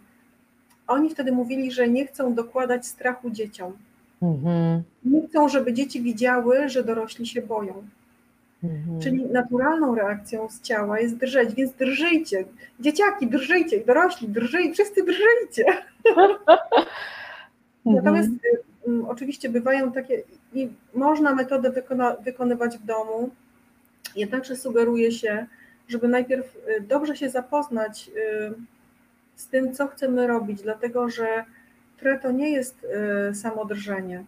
oni 0.87 1.09
wtedy 1.09 1.31
mówili, 1.31 1.71
że 1.71 1.89
nie 1.89 2.07
chcą 2.07 2.33
dokładać 2.33 2.87
strachu 2.87 3.29
dzieciom. 3.29 3.73
Mhm. 4.21 4.83
Nie 5.05 5.27
chcą, 5.27 5.49
żeby 5.49 5.73
dzieci 5.73 6.01
widziały, 6.01 6.69
że 6.69 6.83
dorośli 6.83 7.27
się 7.27 7.41
boją. 7.41 7.83
Mhm. 8.65 9.01
Czyli 9.01 9.25
naturalną 9.25 9.95
reakcją 9.95 10.49
z 10.49 10.62
ciała 10.62 10.99
jest 10.99 11.17
drżeć, 11.17 11.56
więc 11.56 11.73
drżyjcie. 11.73 12.45
Dzieciaki, 12.80 13.28
drżyjcie, 13.28 13.86
dorośli, 13.86 14.28
drżyjcie, 14.28 14.73
wszyscy 14.73 15.04
drżyjcie. 15.04 15.65
Mhm. 17.86 18.04
Natomiast 18.06 18.30
y, 18.88 19.08
oczywiście 19.08 19.49
bywają 19.49 19.91
takie, 19.91 20.23
i 20.54 20.69
można 20.93 21.36
metodę 21.36 21.69
wykona, 21.69 22.15
wykonywać 22.15 22.78
w 22.78 22.86
domu, 22.86 23.30
jednakże 24.15 24.56
sugeruje 24.56 25.12
się, 25.12 25.45
żeby 25.88 26.08
najpierw 26.08 26.56
y, 26.56 26.82
dobrze 26.82 27.15
się 27.17 27.30
zapoznać 27.30 28.10
y, 28.10 28.54
z 29.36 29.47
tym, 29.47 29.73
co 29.73 29.88
chcemy 29.88 30.28
robić, 30.28 30.62
dlatego 30.62 31.10
że 31.10 31.45
tre 31.97 32.19
to 32.19 32.32
nie 32.32 32.51
jest 32.51 32.86
y, 33.32 33.36
samo 33.36 33.65
drżenie, 33.65 34.23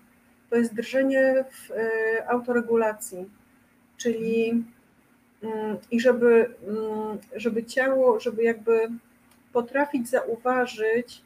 to 0.49 0.55
jest 0.55 0.75
drżenie 0.75 1.45
w 1.51 1.71
y, 1.71 2.27
autoregulacji. 2.27 3.29
Czyli 3.97 4.63
mm, 5.43 5.77
i 5.91 5.99
żeby, 5.99 6.49
mm, 6.67 7.17
żeby 7.35 7.63
ciało, 7.63 8.19
żeby 8.19 8.43
jakby 8.43 8.89
potrafić 9.53 10.09
zauważyć, 10.09 11.21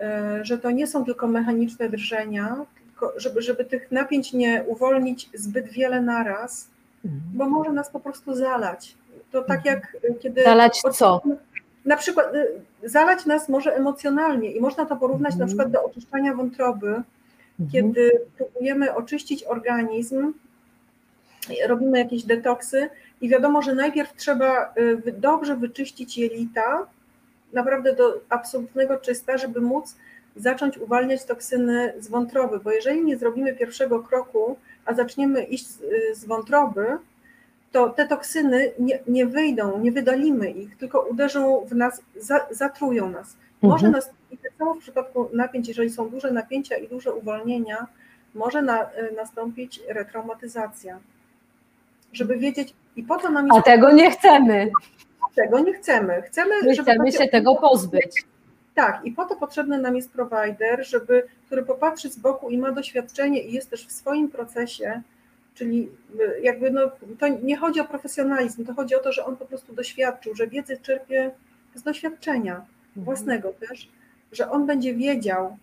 e, 0.00 0.40
że 0.44 0.58
to 0.58 0.70
nie 0.70 0.86
są 0.86 1.04
tylko 1.04 1.26
mechaniczne 1.26 1.88
drżenia, 1.88 2.66
tylko 2.84 3.12
żeby, 3.16 3.42
żeby 3.42 3.64
tych 3.64 3.92
napięć 3.92 4.32
nie 4.32 4.64
uwolnić 4.66 5.30
zbyt 5.34 5.68
wiele 5.68 6.00
naraz, 6.00 6.68
mhm. 7.04 7.22
bo 7.34 7.48
może 7.48 7.72
nas 7.72 7.90
po 7.90 8.00
prostu 8.00 8.34
zalać. 8.34 8.94
To 9.30 9.42
tak 9.42 9.66
mhm. 9.66 9.76
jak 9.76 9.96
kiedy. 10.20 10.42
Zalać 10.44 10.80
co? 10.92 11.22
Na 11.84 11.96
przykład 11.96 12.26
zalać 12.84 13.26
nas 13.26 13.48
może 13.48 13.76
emocjonalnie 13.76 14.52
i 14.52 14.60
można 14.60 14.86
to 14.86 14.96
porównać 14.96 15.36
na 15.36 15.46
przykład 15.46 15.70
do 15.70 15.84
oczyszczania 15.84 16.34
wątroby, 16.34 17.02
kiedy 17.72 18.20
próbujemy 18.36 18.94
oczyścić 18.94 19.44
organizm, 19.44 20.32
robimy 21.66 21.98
jakieś 21.98 22.22
detoksy 22.22 22.88
i 23.20 23.28
wiadomo, 23.28 23.62
że 23.62 23.74
najpierw 23.74 24.16
trzeba 24.16 24.74
y, 25.06 25.12
dobrze 25.12 25.56
wyczyścić 25.56 26.18
jelita, 26.18 26.86
naprawdę 27.52 27.96
do 27.96 28.20
absolutnego 28.28 28.96
czysta, 28.96 29.38
żeby 29.38 29.60
móc 29.60 29.96
zacząć 30.36 30.78
uwalniać 30.78 31.24
toksyny 31.24 31.94
z 31.98 32.08
wątroby, 32.08 32.58
bo 32.58 32.72
jeżeli 32.72 33.04
nie 33.04 33.16
zrobimy 33.16 33.54
pierwszego 33.56 34.00
kroku, 34.00 34.56
a 34.84 34.94
zaczniemy 34.94 35.42
iść 35.42 35.66
z, 35.66 35.80
y, 35.80 36.14
z 36.14 36.24
wątroby, 36.24 36.86
to 37.72 37.88
te 37.88 38.08
toksyny 38.08 38.72
nie, 38.78 38.98
nie, 39.06 39.26
wyjdą, 39.26 39.78
nie 39.80 39.92
wydalimy 39.92 40.50
ich, 40.50 40.76
tylko 40.76 41.00
uderzą 41.00 41.66
w 41.66 41.74
nas, 41.74 42.02
za, 42.16 42.46
zatrują 42.50 43.10
nas. 43.10 43.36
Może 43.62 43.86
mhm. 43.86 43.92
nas, 43.92 44.10
i 44.30 44.38
tak 44.38 44.52
samo 44.58 44.74
w 44.74 44.78
przypadku 44.78 45.28
napięć, 45.32 45.68
jeżeli 45.68 45.90
są 45.90 46.08
duże 46.08 46.30
napięcia 46.30 46.76
i 46.76 46.88
duże 46.88 47.14
uwolnienia, 47.14 47.86
może 48.34 48.62
na, 48.62 48.82
y, 48.84 49.12
nastąpić 49.16 49.80
retraumatyzacja. 49.88 50.98
Żeby 52.12 52.36
wiedzieć, 52.36 52.74
i 52.96 53.02
po 53.02 53.18
to 53.18 53.30
nam 53.30 53.46
jest. 53.46 53.58
A 53.58 53.62
tego 53.62 53.92
nie 53.92 54.10
chcemy. 54.10 54.70
Tego 55.34 55.60
nie 55.60 55.74
chcemy. 55.74 56.22
Chcemy, 56.22 56.54
My 56.62 56.74
żeby 56.74 56.90
chcemy 56.90 57.12
się 57.12 57.28
tego 57.28 57.54
pozbyć. 57.54 58.24
Tak, 58.74 59.00
i 59.04 59.12
po 59.12 59.24
to 59.24 59.36
potrzebny 59.36 59.78
nam 59.78 59.96
jest 59.96 60.10
provider, 60.10 60.86
żeby, 60.86 61.22
który 61.46 61.62
popatrzy 61.62 62.10
z 62.10 62.18
boku 62.18 62.50
i 62.50 62.58
ma 62.58 62.72
doświadczenie 62.72 63.42
i 63.42 63.52
jest 63.52 63.70
też 63.70 63.86
w 63.86 63.92
swoim 63.92 64.28
procesie, 64.28 65.02
czyli 65.54 65.88
y, 66.20 66.40
jakby 66.42 66.70
no, 66.70 66.80
to 67.18 67.28
nie 67.28 67.56
chodzi 67.56 67.80
o 67.80 67.84
profesjonalizm, 67.84 68.64
to 68.64 68.74
chodzi 68.74 68.94
o 68.94 68.98
to, 68.98 69.12
że 69.12 69.24
on 69.24 69.36
po 69.36 69.44
prostu 69.44 69.74
doświadczył, 69.74 70.34
że 70.34 70.46
wiedzę 70.46 70.76
czerpie 70.76 71.30
z 71.74 71.82
doświadczenia 71.82 72.52
mhm. 72.52 73.04
własnego 73.04 73.52
też, 73.52 73.88
że 74.32 74.50
on 74.50 74.66
będzie 74.66 74.94
wiedział, 74.94 75.56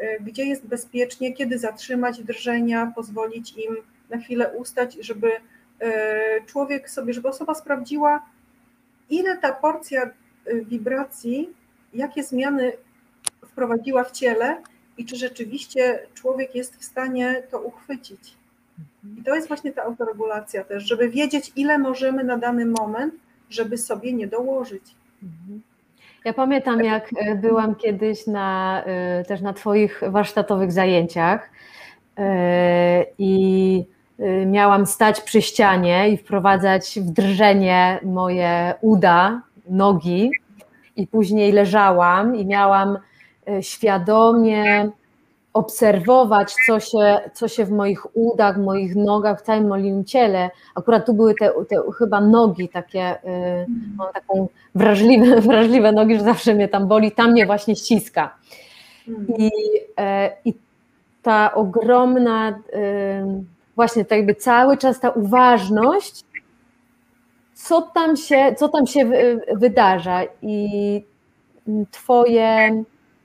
y, 0.00 0.18
gdzie 0.20 0.44
jest 0.44 0.66
bezpiecznie, 0.66 1.32
kiedy 1.32 1.58
zatrzymać 1.58 2.22
drżenia, 2.22 2.92
pozwolić 2.94 3.52
im 3.52 3.76
na 4.10 4.18
chwilę 4.18 4.52
ustać, 4.56 4.96
żeby 5.00 5.30
człowiek 6.46 6.90
sobie, 6.90 7.12
żeby 7.12 7.28
osoba 7.28 7.54
sprawdziła, 7.54 8.26
ile 9.10 9.38
ta 9.38 9.52
porcja 9.52 10.10
wibracji 10.46 11.54
jakie 11.94 12.22
zmiany 12.22 12.72
wprowadziła 13.46 14.04
w 14.04 14.12
ciele 14.12 14.56
i 14.98 15.04
czy 15.04 15.16
rzeczywiście 15.16 15.98
człowiek 16.14 16.54
jest 16.54 16.76
w 16.76 16.84
stanie 16.84 17.42
to 17.50 17.60
uchwycić. 17.60 18.34
I 19.18 19.22
to 19.22 19.34
jest 19.34 19.48
właśnie 19.48 19.72
ta 19.72 19.82
autoregulacja 19.82 20.64
też, 20.64 20.84
żeby 20.84 21.08
wiedzieć, 21.08 21.52
ile 21.56 21.78
możemy 21.78 22.24
na 22.24 22.36
dany 22.36 22.66
moment, 22.66 23.14
żeby 23.50 23.78
sobie 23.78 24.12
nie 24.12 24.26
dołożyć. 24.26 24.82
Ja 26.24 26.32
pamiętam, 26.32 26.84
jak 26.84 27.10
e, 27.16 27.34
byłam 27.34 27.74
kiedyś 27.74 28.26
na, 28.26 28.82
e, 28.84 29.24
też 29.24 29.40
na 29.40 29.52
Twoich 29.52 30.02
warsztatowych 30.08 30.72
zajęciach 30.72 31.50
e, 32.18 33.06
i 33.18 33.84
miałam 34.46 34.86
stać 34.86 35.20
przy 35.20 35.42
ścianie 35.42 36.08
i 36.08 36.16
wprowadzać 36.16 36.98
w 37.02 37.10
drżenie 37.10 38.00
moje 38.02 38.74
uda, 38.80 39.42
nogi 39.68 40.30
i 40.96 41.06
później 41.06 41.52
leżałam 41.52 42.36
i 42.36 42.46
miałam 42.46 42.98
e, 43.48 43.62
świadomie 43.62 44.90
obserwować, 45.52 46.54
co 46.66 46.80
się, 46.80 47.20
co 47.34 47.48
się 47.48 47.64
w 47.64 47.70
moich 47.70 48.16
udach, 48.16 48.56
moich 48.56 48.96
nogach, 48.96 49.40
w 49.40 49.42
całym 49.42 49.68
moim 49.68 50.04
ciele. 50.04 50.50
Akurat 50.74 51.06
tu 51.06 51.14
były 51.14 51.34
te, 51.34 51.52
te 51.68 51.76
chyba 51.98 52.20
nogi 52.20 52.68
takie, 52.68 53.00
e, 53.00 53.66
mam 53.96 54.12
taką 54.12 54.48
wrażliwe, 54.74 55.40
wrażliwe 55.50 55.92
nogi, 55.92 56.16
że 56.16 56.24
zawsze 56.24 56.54
mnie 56.54 56.68
tam 56.68 56.88
boli, 56.88 57.12
tam 57.12 57.30
mnie 57.30 57.46
właśnie 57.46 57.76
ściska. 57.76 58.36
I, 59.38 59.50
e, 59.98 60.36
i 60.44 60.54
ta 61.22 61.54
ogromna, 61.54 62.58
właśnie 63.76 64.04
tak 64.04 64.18
jakby 64.18 64.34
cały 64.34 64.76
czas 64.76 65.00
ta 65.00 65.10
uważność 65.10 66.24
co 67.54 67.82
tam 67.82 68.16
się, 68.16 68.54
co 68.58 68.68
tam 68.68 68.86
się 68.86 69.10
wydarza 69.56 70.20
i 70.42 71.02
twoje 71.90 72.84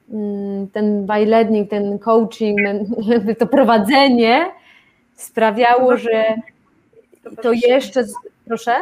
mm, 0.09 0.67
ten 0.67 1.05
bajlednik, 1.05 1.69
ten 1.69 1.99
coaching, 1.99 2.59
to 3.39 3.47
prowadzenie 3.47 4.51
sprawiało, 5.15 5.97
że 5.97 6.35
to 7.41 7.51
jeszcze, 7.51 8.03
proszę? 8.45 8.75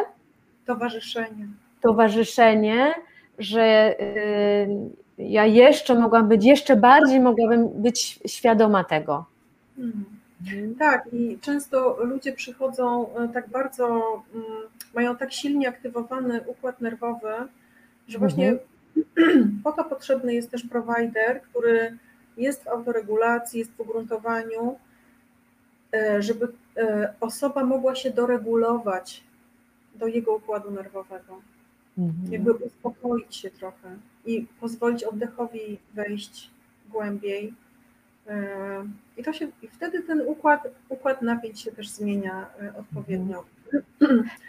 Towarzyszenie. 0.65 1.47
Towarzyszenie, 1.81 2.93
że 3.39 3.95
y, 4.01 4.67
ja 5.17 5.45
jeszcze 5.45 5.95
mogłam 5.95 6.27
być, 6.27 6.45
jeszcze 6.45 6.75
bardziej 6.75 7.19
mogłabym 7.19 7.69
być 7.69 8.19
świadoma 8.25 8.83
tego. 8.83 9.25
Hmm. 9.75 10.16
Tak, 10.79 11.09
i 11.13 11.39
często 11.41 11.97
ludzie 12.03 12.33
przychodzą 12.33 13.15
e, 13.15 13.27
tak 13.27 13.49
bardzo 13.49 13.85
mm, 14.33 14.45
mają 14.95 15.15
tak 15.15 15.33
silnie 15.33 15.69
aktywowany 15.69 16.41
układ 16.47 16.81
nerwowy, 16.81 17.31
że 18.07 18.19
właśnie 18.19 18.57
mhm. 19.17 19.61
po 19.63 19.71
to 19.71 19.83
potrzebny 19.83 20.33
jest 20.33 20.51
też 20.51 20.63
provider, 20.63 21.41
który 21.41 21.97
jest 22.37 22.63
w 22.63 22.67
autoregulacji, 22.67 23.59
jest 23.59 23.71
w 23.71 23.79
ugruntowaniu, 23.79 24.79
e, 25.93 26.21
żeby 26.21 26.47
e, 26.77 27.13
osoba 27.19 27.65
mogła 27.65 27.95
się 27.95 28.11
doregulować 28.11 29.23
do 29.95 30.07
jego 30.07 30.35
układu 30.35 30.71
nerwowego. 30.71 31.41
Mhm. 31.97 32.33
Jakby 32.33 32.53
uspokoić 32.53 33.35
się 33.35 33.49
trochę 33.49 33.95
i 34.25 34.47
pozwolić 34.59 35.03
oddechowi 35.03 35.77
wejść 35.93 36.49
głębiej. 36.89 37.53
E, 38.29 38.85
I, 39.17 39.23
to 39.23 39.33
się, 39.33 39.47
i 39.61 39.67
wtedy 39.67 40.03
ten 40.03 40.21
układ, 40.21 40.67
układ 40.89 41.21
napięć 41.21 41.61
się 41.61 41.71
też 41.71 41.89
zmienia 41.89 42.45
odpowiednio. 42.79 43.43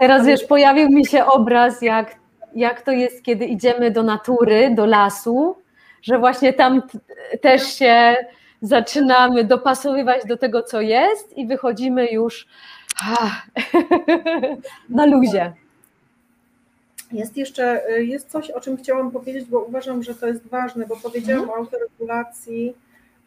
Teraz 0.00 0.26
wiesz, 0.26 0.44
pojawił 0.44 0.88
mi 0.88 1.06
się 1.06 1.24
obraz, 1.24 1.82
jak, 1.82 2.14
jak 2.54 2.82
to 2.82 2.92
jest, 2.92 3.22
kiedy 3.22 3.44
idziemy 3.44 3.90
do 3.90 4.02
natury, 4.02 4.74
do 4.74 4.86
lasu, 4.86 5.56
że 6.02 6.18
właśnie 6.18 6.52
tam 6.52 6.82
też 7.40 7.62
się 7.62 8.16
zaczynamy 8.62 9.44
dopasowywać 9.44 10.24
do 10.26 10.36
tego, 10.36 10.62
co 10.62 10.80
jest 10.80 11.36
i 11.36 11.46
wychodzimy 11.46 12.06
już 12.10 12.46
na 14.88 15.06
luzie. 15.06 15.52
Jest 17.12 17.36
jeszcze 17.36 17.82
jest 17.98 18.30
coś, 18.30 18.50
o 18.50 18.60
czym 18.60 18.76
chciałam 18.76 19.10
powiedzieć, 19.10 19.44
bo 19.44 19.60
uważam, 19.60 20.02
że 20.02 20.14
to 20.14 20.26
jest 20.26 20.46
ważne, 20.46 20.86
bo 20.86 20.96
powiedziałam 20.96 21.42
mhm. 21.42 21.60
o 21.60 21.62
autoregulacji, 21.62 22.74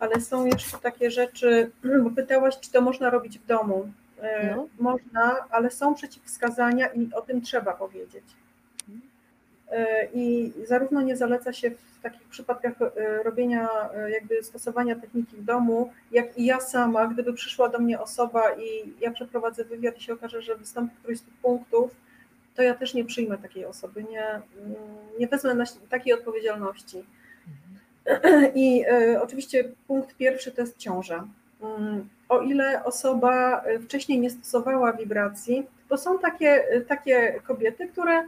ale 0.01 0.21
są 0.21 0.45
jeszcze 0.45 0.77
takie 0.77 1.11
rzeczy, 1.11 1.71
bo 2.03 2.11
pytałaś, 2.11 2.59
czy 2.59 2.71
to 2.71 2.81
można 2.81 3.09
robić 3.09 3.39
w 3.39 3.45
domu. 3.45 3.91
E, 4.21 4.55
no. 4.55 4.67
Można, 4.79 5.35
ale 5.49 5.71
są 5.71 5.93
przeciwwskazania 5.93 6.87
i 6.87 7.13
o 7.13 7.21
tym 7.21 7.41
trzeba 7.41 7.73
powiedzieć. 7.73 8.23
E, 9.71 10.07
I 10.13 10.53
zarówno 10.67 11.01
nie 11.01 11.17
zaleca 11.17 11.53
się 11.53 11.71
w 11.71 12.01
takich 12.03 12.27
przypadkach 12.27 12.73
e, 12.81 13.23
robienia, 13.23 13.69
jakby 14.07 14.43
stosowania 14.43 14.95
techniki 14.95 15.37
w 15.37 15.43
domu, 15.43 15.91
jak 16.11 16.37
i 16.37 16.45
ja 16.45 16.59
sama, 16.59 17.07
gdyby 17.07 17.33
przyszła 17.33 17.69
do 17.69 17.79
mnie 17.79 17.99
osoba 17.99 18.43
i 18.53 18.93
ja 18.99 19.11
przeprowadzę 19.11 19.65
wywiad 19.65 19.97
i 19.97 20.03
się 20.03 20.13
okaże, 20.13 20.41
że 20.41 20.55
wystąpi 20.55 20.95
któryś 20.95 21.19
z 21.19 21.23
tych 21.23 21.33
punktów, 21.33 21.91
to 22.55 22.61
ja 22.63 22.73
też 22.73 22.93
nie 22.93 23.05
przyjmę 23.05 23.37
takiej 23.37 23.65
osoby, 23.65 24.03
nie, 24.03 24.25
mm, 24.25 24.75
nie 25.19 25.27
wezmę 25.27 25.65
takiej 25.89 26.13
odpowiedzialności. 26.13 27.03
I 28.55 28.85
y, 29.11 29.21
oczywiście 29.21 29.63
punkt 29.87 30.15
pierwszy 30.15 30.51
to 30.51 30.61
jest 30.61 30.77
ciąża. 30.77 31.27
Mm, 31.61 32.09
o 32.29 32.41
ile 32.41 32.83
osoba 32.83 33.63
y, 33.65 33.79
wcześniej 33.79 34.19
nie 34.19 34.29
stosowała 34.29 34.93
wibracji, 34.93 35.67
bo 35.89 35.97
są 35.97 36.19
takie, 36.19 36.75
y, 36.75 36.81
takie 36.81 37.39
kobiety, 37.43 37.87
które 37.87 38.23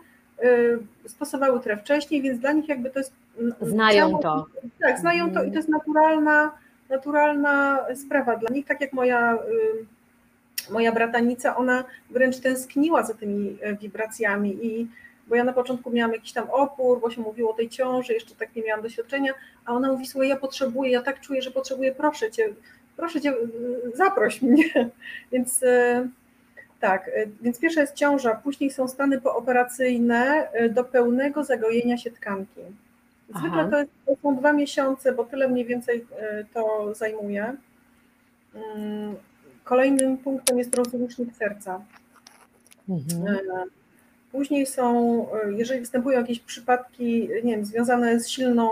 stosowały 1.07 1.59
tre 1.59 1.77
wcześniej, 1.77 2.21
więc 2.21 2.39
dla 2.39 2.51
nich 2.51 2.69
jakby 2.69 2.89
to 2.89 2.99
jest. 2.99 3.13
Mm, 3.39 3.53
znają 3.61 4.09
ciało, 4.09 4.21
to. 4.21 4.45
Tak, 4.81 4.99
znają 4.99 5.33
to 5.33 5.43
i 5.43 5.49
to 5.49 5.57
jest 5.57 5.69
naturalna, 5.69 6.51
naturalna 6.89 7.85
sprawa 7.95 8.35
dla 8.37 8.49
nich, 8.49 8.65
tak 8.65 8.81
jak 8.81 8.93
moja, 8.93 9.37
moja 10.71 10.91
bratanica, 10.91 11.55
ona 11.55 11.83
wręcz 12.09 12.39
tęskniła 12.39 13.03
za 13.03 13.13
tymi 13.13 13.57
wibracjami 13.81 14.65
i 14.65 14.87
bo 15.27 15.35
ja 15.35 15.43
na 15.43 15.53
początku 15.53 15.91
miałam 15.91 16.13
jakiś 16.13 16.33
tam 16.33 16.49
opór, 16.49 17.01
bo 17.01 17.09
się 17.09 17.21
mówiło 17.21 17.51
o 17.51 17.53
tej 17.53 17.69
ciąży, 17.69 18.13
jeszcze 18.13 18.35
tak 18.35 18.55
nie 18.55 18.63
miałam 18.63 18.83
doświadczenia, 18.83 19.33
a 19.65 19.73
ona 19.73 19.91
mówi, 19.91 20.05
słuchaj, 20.05 20.29
ja 20.29 20.35
potrzebuję, 20.35 20.91
ja 20.91 21.01
tak 21.01 21.19
czuję, 21.19 21.41
że 21.41 21.51
potrzebuję, 21.51 21.95
proszę 21.95 22.31
Cię, 22.31 22.49
proszę 22.97 23.21
cię, 23.21 23.33
zaproś 23.93 24.41
mnie. 24.41 24.63
Więc 25.31 25.63
e, 25.63 26.07
tak, 26.79 27.11
więc 27.41 27.59
pierwsza 27.59 27.81
jest 27.81 27.93
ciąża, 27.93 28.35
później 28.35 28.71
są 28.71 28.87
stany 28.87 29.21
pooperacyjne 29.21 30.47
do 30.69 30.83
pełnego 30.83 31.43
zagojenia 31.43 31.97
się 31.97 32.11
tkanki. 32.11 32.61
Zwykle 33.39 33.69
to, 33.71 33.79
jest, 33.79 33.91
to, 34.05 34.15
są 34.23 34.37
dwa 34.37 34.53
miesiące, 34.53 35.11
bo 35.11 35.23
tyle 35.23 35.47
mniej 35.47 35.65
więcej 35.65 36.05
to 36.53 36.95
zajmuje. 36.95 37.55
Mm, 38.55 39.15
kolejnym 39.63 40.17
punktem 40.17 40.57
jest 40.57 40.75
rozrusznik 40.75 41.35
serca. 41.35 41.81
Mhm. 42.89 43.37
Później 44.33 44.65
są, 44.65 45.27
jeżeli 45.57 45.79
występują 45.79 46.19
jakieś 46.19 46.39
przypadki, 46.39 47.29
nie 47.43 47.55
wiem, 47.55 47.65
związane 47.65 48.19
z 48.19 48.29
silną, 48.29 48.69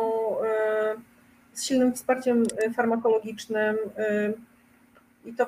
z 1.53 1.63
silnym 1.63 1.93
wsparciem 1.93 2.43
farmakologicznym, 2.75 3.77
i 5.25 5.33
to, 5.33 5.45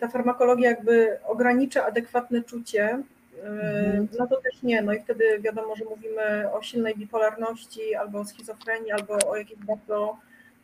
ta 0.00 0.08
farmakologia 0.08 0.70
jakby 0.70 1.18
ogranicza 1.24 1.86
adekwatne 1.86 2.42
czucie, 2.42 3.02
mhm. 3.44 4.08
no 4.18 4.26
to 4.26 4.36
też 4.36 4.62
nie. 4.62 4.82
No 4.82 4.92
i 4.92 5.00
wtedy 5.00 5.24
wiadomo, 5.40 5.76
że 5.76 5.84
mówimy 5.84 6.52
o 6.52 6.62
silnej 6.62 6.94
bipolarności, 6.96 7.94
albo 7.94 8.20
o 8.20 8.24
schizofrenii, 8.24 8.92
albo 8.92 9.18
o 9.28 9.36
jakiejś 9.36 9.60
bardzo, 9.60 10.16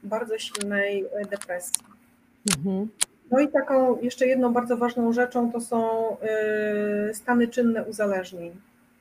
bardzo 0.02 0.38
silnej 0.38 1.04
depresji. 1.30 1.84
Mhm. 2.56 2.88
No 3.30 3.40
i 3.40 3.48
taką 3.48 4.00
jeszcze 4.00 4.26
jedną 4.26 4.52
bardzo 4.52 4.76
ważną 4.76 5.12
rzeczą 5.12 5.52
to 5.52 5.60
są 5.60 5.88
stany 7.12 7.48
czynne 7.48 7.84
uzależnień. 7.84 8.52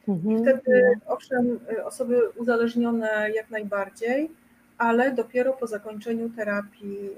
Mhm. 0.09 0.37
I 0.37 0.41
wtedy 0.41 0.99
owszem, 1.07 1.59
osoby 1.85 2.29
uzależnione 2.29 3.29
jak 3.35 3.49
najbardziej, 3.49 4.31
ale 4.77 5.11
dopiero 5.11 5.53
po 5.53 5.67
zakończeniu 5.67 6.29
terapii 6.29 7.09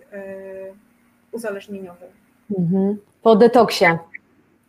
uzależnieniowym. 1.32 2.10
Mhm. 2.60 2.98
Po 3.22 3.36
detoksie. 3.36 3.86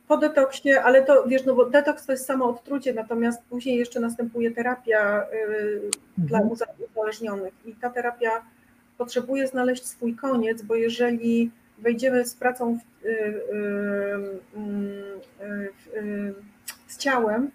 Po 0.08 0.16
detoksie, 0.16 0.70
ale 0.70 1.02
to 1.02 1.24
wiesz, 1.26 1.44
no 1.44 1.54
bo 1.54 1.64
detoks 1.64 2.06
to 2.06 2.12
jest 2.12 2.26
samo 2.26 2.48
odtrucie, 2.48 2.92
natomiast 2.92 3.42
później 3.42 3.78
jeszcze 3.78 4.00
następuje 4.00 4.50
terapia 4.50 5.22
y, 5.22 5.80
dla 6.18 6.38
mhm. 6.40 6.58
uzależnionych 6.94 7.54
i 7.64 7.74
ta 7.74 7.90
terapia 7.90 8.30
potrzebuje 8.98 9.46
znaleźć 9.46 9.86
swój 9.86 10.16
koniec, 10.16 10.62
bo 10.62 10.74
jeżeli 10.74 11.50
wejdziemy 11.78 12.24
z 12.24 12.34
pracą 12.34 12.78
w, 12.78 13.06
y, 13.06 13.10
y, 15.96 16.34
z 16.86 16.98
ciałem, 16.98 17.50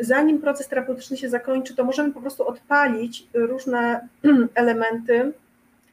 zanim 0.00 0.38
proces 0.38 0.68
terapeutyczny 0.68 1.16
się 1.16 1.28
zakończy, 1.28 1.76
to 1.76 1.84
możemy 1.84 2.12
po 2.12 2.20
prostu 2.20 2.48
odpalić 2.48 3.26
różne 3.34 4.08
elementy, 4.54 5.32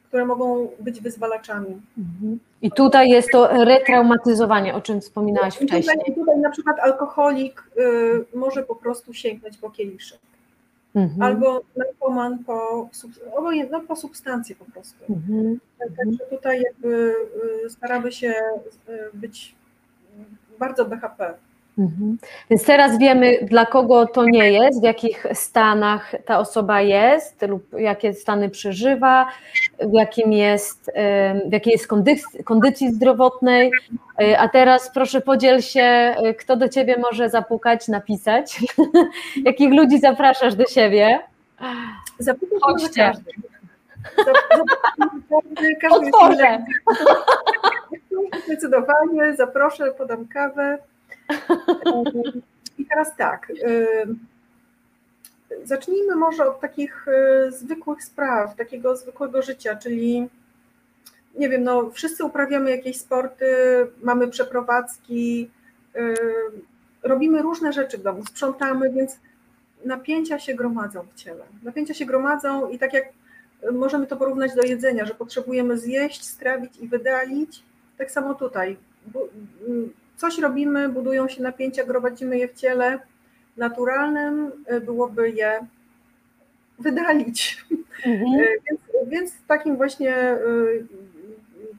które 0.08 0.24
mogą 0.24 0.68
być 0.80 1.00
wyzwalaczami. 1.00 1.80
Mhm. 1.98 2.38
I 2.62 2.70
tutaj 2.70 3.08
jest 3.08 3.28
to 3.32 3.64
retraumatyzowanie, 3.64 4.74
o 4.74 4.80
czym 4.80 5.00
wspominałaś 5.00 5.60
I 5.60 5.66
wcześniej. 5.66 5.98
Tutaj, 5.98 6.14
tutaj 6.14 6.38
na 6.38 6.50
przykład 6.50 6.78
alkoholik 6.80 7.64
y, 8.34 8.36
może 8.36 8.62
po 8.62 8.74
prostu 8.74 9.14
sięgnąć 9.14 9.58
po 9.58 9.70
kieliszek. 9.70 10.18
Mhm. 10.94 11.22
Albo 11.22 11.62
narkoman 11.76 12.44
po, 12.44 12.88
no, 13.70 13.80
po 13.80 13.96
substancje 13.96 14.56
po 14.56 14.64
prostu. 14.64 15.04
Mhm. 15.10 15.60
Także 15.78 16.24
tutaj 16.30 16.62
jakby 16.62 17.14
y, 17.66 17.70
staramy 17.70 18.12
się 18.12 18.34
y, 18.88 19.10
być 19.14 19.54
bardzo 20.58 20.84
BHP. 20.84 21.34
Mhm. 21.78 22.18
Więc 22.50 22.64
teraz 22.64 22.98
wiemy, 22.98 23.38
dla 23.42 23.66
kogo 23.66 24.06
to 24.06 24.24
nie 24.24 24.52
jest, 24.52 24.80
w 24.80 24.84
jakich 24.84 25.26
stanach 25.32 26.12
ta 26.24 26.38
osoba 26.38 26.80
jest 26.80 27.42
lub 27.42 27.72
jakie 27.78 28.14
stany 28.14 28.50
przeżywa, 28.50 29.28
w, 29.80 29.92
jakim 29.92 30.32
jest, 30.32 30.90
w 31.48 31.52
jakiej 31.52 31.72
jest 31.72 31.86
kondycji, 31.86 32.44
kondycji 32.44 32.92
zdrowotnej. 32.92 33.70
E, 34.22 34.38
a 34.38 34.48
teraz 34.48 34.90
proszę 34.94 35.20
podziel 35.20 35.62
się, 35.62 35.82
e, 35.82 36.34
kto 36.34 36.56
do 36.56 36.68
ciebie 36.68 36.96
może 36.98 37.30
zapukać, 37.30 37.88
napisać. 37.88 38.60
Jakich 39.44 39.72
ludzi 39.72 39.98
zapraszasz 40.00 40.54
do 40.54 40.64
siebie? 40.66 41.20
Każdy 45.80 46.06
Otworzę. 46.08 46.64
Zdecydowanie, 48.46 49.36
zaproszę, 49.36 49.92
podam 49.98 50.28
kawę. 50.28 50.78
I 52.78 52.86
teraz 52.86 53.16
tak. 53.16 53.52
Zacznijmy 55.64 56.16
może 56.16 56.46
od 56.46 56.60
takich 56.60 57.06
zwykłych 57.48 58.04
spraw, 58.04 58.56
takiego 58.56 58.96
zwykłego 58.96 59.42
życia, 59.42 59.76
czyli 59.76 60.28
nie 61.38 61.48
wiem, 61.48 61.64
no 61.64 61.90
wszyscy 61.90 62.24
uprawiamy 62.24 62.70
jakieś 62.70 63.00
sporty, 63.00 63.46
mamy 64.02 64.28
przeprowadzki, 64.28 65.50
robimy 67.02 67.42
różne 67.42 67.72
rzeczy 67.72 67.98
w 67.98 68.02
domu, 68.02 68.24
sprzątamy, 68.24 68.90
więc 68.90 69.18
napięcia 69.84 70.38
się 70.38 70.54
gromadzą 70.54 71.06
w 71.12 71.14
ciele. 71.14 71.44
Napięcia 71.62 71.94
się 71.94 72.04
gromadzą 72.04 72.68
i 72.68 72.78
tak 72.78 72.92
jak 72.92 73.04
możemy 73.72 74.06
to 74.06 74.16
porównać 74.16 74.54
do 74.54 74.62
jedzenia, 74.62 75.04
że 75.04 75.14
potrzebujemy 75.14 75.78
zjeść, 75.78 76.24
strawić 76.24 76.76
i 76.76 76.88
wydalić, 76.88 77.62
tak 77.98 78.10
samo 78.10 78.34
tutaj 78.34 78.76
coś 80.22 80.38
robimy, 80.38 80.88
budują 80.88 81.28
się 81.28 81.42
napięcia, 81.42 81.84
gromadzimy 81.84 82.38
je 82.38 82.48
w 82.48 82.54
ciele. 82.54 82.98
Naturalnym 83.56 84.52
e, 84.66 84.80
byłoby 84.80 85.30
je 85.30 85.66
wydalić. 86.78 87.64
Mhm. 88.06 88.40
E, 88.40 88.46
więc, 88.70 88.80
więc 89.06 89.32
takim 89.48 89.76
właśnie 89.76 90.16
e, 90.16 90.38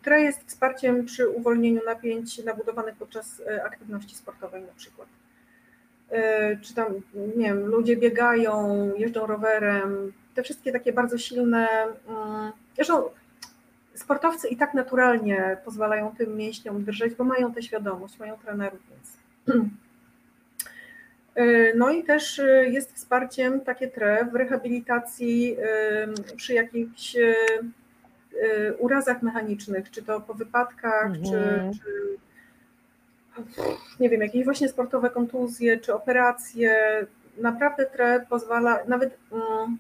TRE 0.03 0.21
jest 0.21 0.47
wsparciem 0.47 1.06
przy 1.06 1.29
uwolnieniu 1.29 1.82
napięć 1.86 2.43
nabudowanych 2.43 2.95
podczas 2.95 3.41
aktywności 3.65 4.15
sportowej 4.15 4.62
na 4.62 4.73
przykład. 4.75 5.08
Czy 6.62 6.73
tam, 6.73 6.88
nie 7.38 7.45
wiem, 7.45 7.65
ludzie 7.65 7.97
biegają, 7.97 8.91
jeżdżą 8.97 9.27
rowerem, 9.27 10.13
te 10.36 10.43
wszystkie 10.43 10.71
takie 10.71 10.93
bardzo 10.93 11.17
silne, 11.17 11.67
mm, 12.08 12.51
zresztą 12.75 13.03
sportowcy 13.95 14.47
i 14.47 14.58
tak 14.58 14.73
naturalnie 14.73 15.58
pozwalają 15.65 16.15
tym 16.17 16.38
mięśniom 16.38 16.84
drżeć, 16.84 17.15
bo 17.15 17.23
mają 17.23 17.53
tę 17.53 17.63
świadomość, 17.63 18.19
mają 18.19 18.38
trenerów, 18.38 18.79
więc. 18.89 19.17
Y, 21.38 21.73
no 21.75 21.91
i 21.91 22.03
też 22.03 22.39
y, 22.39 22.69
jest 22.71 22.93
wsparciem 22.93 23.62
takie 23.62 23.88
TRE 23.88 24.27
w 24.32 24.36
rehabilitacji 24.36 25.58
y, 26.32 26.36
przy 26.36 26.53
jakichś 26.53 27.15
urazach 28.79 29.21
mechanicznych, 29.21 29.91
czy 29.91 30.03
to 30.03 30.21
po 30.21 30.34
wypadkach, 30.34 31.06
mhm. 31.06 31.23
czy, 31.23 31.79
czy 31.79 32.17
nie 33.99 34.10
wiem, 34.10 34.21
jakieś 34.21 34.45
właśnie 34.45 34.69
sportowe 34.69 35.10
kontuzje, 35.10 35.77
czy 35.77 35.93
operacje. 35.93 36.77
Naprawdę 37.38 37.86
TRE 37.86 38.25
pozwala, 38.29 38.79
nawet 38.88 39.17
mm, 39.32 39.77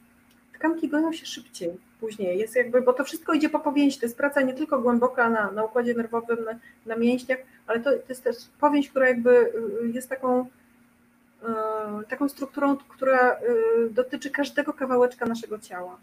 tkanki 0.53 0.89
goją 0.89 1.13
się 1.13 1.25
szybciej 1.25 1.77
później. 2.03 2.39
Jest 2.39 2.55
jakby, 2.55 2.81
bo 2.81 2.93
to 2.93 3.03
wszystko 3.03 3.33
idzie 3.33 3.49
po 3.49 3.59
powięzi. 3.59 3.99
To 3.99 4.05
jest 4.05 4.17
praca 4.17 4.41
nie 4.41 4.53
tylko 4.53 4.79
głęboka 4.79 5.29
na, 5.29 5.51
na 5.51 5.63
układzie 5.63 5.93
nerwowym, 5.93 6.43
na, 6.43 6.59
na 6.85 6.95
mięśniach, 6.95 7.39
ale 7.67 7.79
to, 7.79 7.91
to 7.91 8.05
jest 8.09 8.23
też 8.23 8.35
powięź, 8.59 8.89
która 8.89 9.07
jakby 9.07 9.31
y, 9.31 9.87
jest 9.93 10.09
taką, 10.09 10.41
y, 10.41 12.07
taką 12.09 12.29
strukturą, 12.29 12.77
która 12.77 13.33
y, 13.33 13.89
dotyczy 13.89 14.29
każdego 14.29 14.73
kawałeczka 14.73 15.25
naszego 15.25 15.59
ciała. 15.59 15.97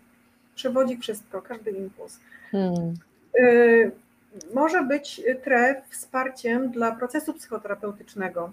Przewodzi 0.54 0.96
wszystko, 0.98 1.42
każdy 1.42 1.70
impuls. 1.70 2.20
Hmm. 2.50 2.94
Może 4.54 4.82
być 4.82 5.22
TRE 5.44 5.82
wsparciem 5.90 6.70
dla 6.70 6.92
procesu 6.92 7.34
psychoterapeutycznego 7.34 8.52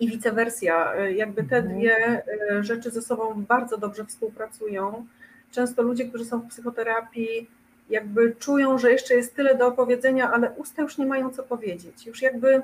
i 0.00 0.08
vice 0.08 0.32
versa. 0.32 0.96
Jakby 0.96 1.44
te 1.44 1.56
mhm. 1.56 1.78
dwie 1.78 2.22
rzeczy 2.60 2.90
ze 2.90 3.02
sobą 3.02 3.44
bardzo 3.48 3.78
dobrze 3.78 4.04
współpracują 4.04 5.06
często 5.52 5.82
ludzie, 5.82 6.04
którzy 6.04 6.24
są 6.24 6.40
w 6.40 6.48
psychoterapii, 6.48 7.50
jakby 7.90 8.36
czują, 8.38 8.78
że 8.78 8.92
jeszcze 8.92 9.14
jest 9.14 9.36
tyle 9.36 9.54
do 9.54 9.66
opowiedzenia, 9.66 10.32
ale 10.32 10.50
usta 10.50 10.82
już 10.82 10.98
nie 10.98 11.06
mają 11.06 11.30
co 11.30 11.42
powiedzieć. 11.42 12.06
Już 12.06 12.22
jakby 12.22 12.62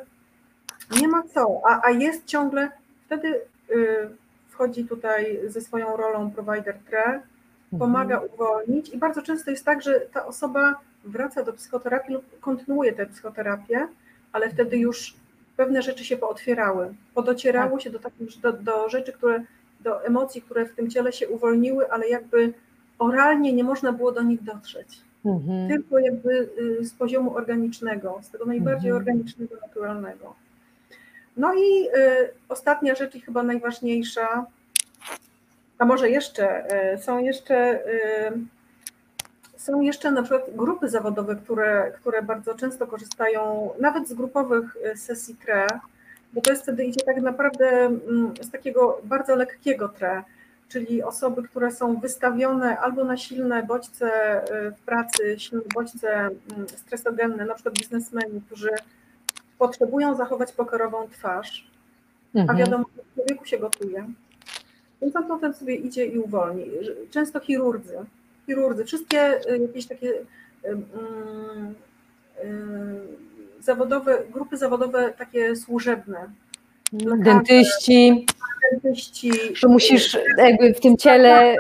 nie 1.01 1.09
ma 1.09 1.23
co, 1.23 1.61
a, 1.65 1.81
a 1.85 1.91
jest 1.91 2.25
ciągle, 2.27 2.71
wtedy 3.07 3.41
y, 3.71 4.09
wchodzi 4.49 4.85
tutaj 4.85 5.39
ze 5.47 5.61
swoją 5.61 5.97
rolą 5.97 6.31
provider 6.31 6.79
tre, 6.91 7.21
pomaga 7.79 8.15
mhm. 8.15 8.33
uwolnić 8.35 8.89
i 8.89 8.99
bardzo 8.99 9.23
często 9.23 9.51
jest 9.51 9.65
tak, 9.65 9.83
że 9.83 10.01
ta 10.01 10.27
osoba 10.27 10.81
wraca 11.05 11.43
do 11.43 11.53
psychoterapii 11.53 12.15
lub 12.15 12.41
kontynuuje 12.41 12.93
tę 12.93 13.07
psychoterapię, 13.07 13.89
ale 14.33 14.51
wtedy 14.51 14.79
już 14.79 15.15
pewne 15.57 15.83
rzeczy 15.83 16.05
się 16.05 16.17
pootwierały, 16.17 16.95
podocierało 17.15 17.73
tak. 17.73 17.81
się 17.83 17.91
do, 17.91 17.99
takich, 17.99 18.41
do, 18.41 18.53
do 18.53 18.89
rzeczy, 18.89 19.13
które, 19.13 19.45
do 19.81 20.05
emocji, 20.05 20.43
które 20.43 20.67
w 20.67 20.75
tym 20.75 20.91
ciele 20.91 21.13
się 21.13 21.29
uwolniły, 21.29 21.91
ale 21.91 22.09
jakby 22.09 22.53
oralnie 22.99 23.53
nie 23.53 23.65
można 23.65 23.93
było 23.93 24.13
do 24.13 24.23
nich 24.23 24.43
dotrzeć. 24.43 25.01
Mhm. 25.25 25.69
Tylko 25.69 25.99
jakby 25.99 26.49
y, 26.81 26.85
z 26.85 26.95
poziomu 26.95 27.37
organicznego, 27.37 28.19
z 28.23 28.31
tego 28.31 28.45
najbardziej 28.45 28.91
mhm. 28.91 28.97
organicznego, 28.97 29.55
naturalnego. 29.63 30.35
No 31.37 31.55
i 31.55 31.87
y, 31.87 32.31
ostatnia 32.49 32.95
rzecz 32.95 33.15
i 33.15 33.21
chyba 33.21 33.43
najważniejsza, 33.43 34.47
a 35.79 35.85
może 35.85 36.11
jeszcze, 36.11 36.67
y, 36.95 36.99
są 36.99 37.19
jeszcze, 37.19 37.83
Są 39.57 39.81
jeszcze 39.81 40.11
na 40.11 40.23
przykład 40.23 40.57
grupy 40.57 40.89
zawodowe, 40.89 41.37
które, 41.37 41.93
które 41.97 42.23
bardzo 42.23 42.55
często 42.55 42.87
korzystają 42.87 43.71
nawet 43.81 44.09
z 44.09 44.15
grupowych 44.15 44.77
sesji 44.97 45.35
TRE, 45.35 45.67
bo 46.33 46.41
to 46.41 46.51
jest 46.51 46.63
wtedy 46.63 46.85
idzie 46.85 47.01
tak 47.01 47.21
naprawdę 47.21 47.69
mm, 47.69 48.35
z 48.41 48.51
takiego 48.51 49.01
bardzo 49.05 49.37
lekkiego 49.37 49.89
TRE, 49.89 50.23
czyli 50.69 51.03
osoby, 51.03 51.43
które 51.43 51.73
są 51.73 51.97
wystawione 51.97 52.79
albo 52.79 53.05
na 53.05 53.17
silne 53.17 53.63
bodźce 53.63 54.11
w 54.79 54.81
pracy, 54.87 55.39
silne 55.39 55.65
bodźce 55.75 56.09
mm, 56.11 56.69
stresogenne, 56.69 57.47
na 57.47 57.55
przykład 57.55 57.79
biznesmeni, 57.79 58.43
którzy 58.47 58.71
potrzebują 59.59 60.15
zachować 60.15 60.53
pokorową 60.53 61.09
twarz, 61.09 61.71
mhm. 62.35 62.57
a 62.57 62.61
wiadomo, 62.61 62.85
że 62.97 63.03
w 63.03 63.15
człowieku 63.15 63.45
się 63.45 63.59
gotuje, 63.59 64.07
więc 65.03 65.17
on 65.17 65.27
potem 65.27 65.55
sobie 65.55 65.75
idzie 65.75 66.07
i 66.07 66.19
uwolni. 66.19 66.65
Często 67.11 67.41
chirurdzy, 67.41 67.99
chirurdzy, 68.47 68.85
wszystkie 68.85 69.51
y, 69.51 69.59
jakieś 69.59 69.87
takie 69.87 70.11
y, 70.11 70.23
y, 72.45 73.19
zawodowe, 73.61 74.23
grupy 74.33 74.57
zawodowe 74.57 75.13
takie 75.19 75.57
służebne. 75.57 76.31
Dentyści. 76.93 78.27
Dentyści. 78.73 79.33
Że 79.55 79.69
musisz 79.69 80.19
jakby 80.39 80.75
w 80.75 80.81
tym 80.81 80.97
ciele, 80.97 81.57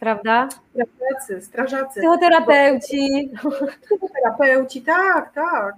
prawda? 0.00 0.48
Strażacy, 0.48 1.46
strażacy. 1.46 2.00
Psychoterapeuci. 2.00 3.30
Psychoterapeuci, 3.82 4.82
tak, 4.82 5.32
tak 5.34 5.74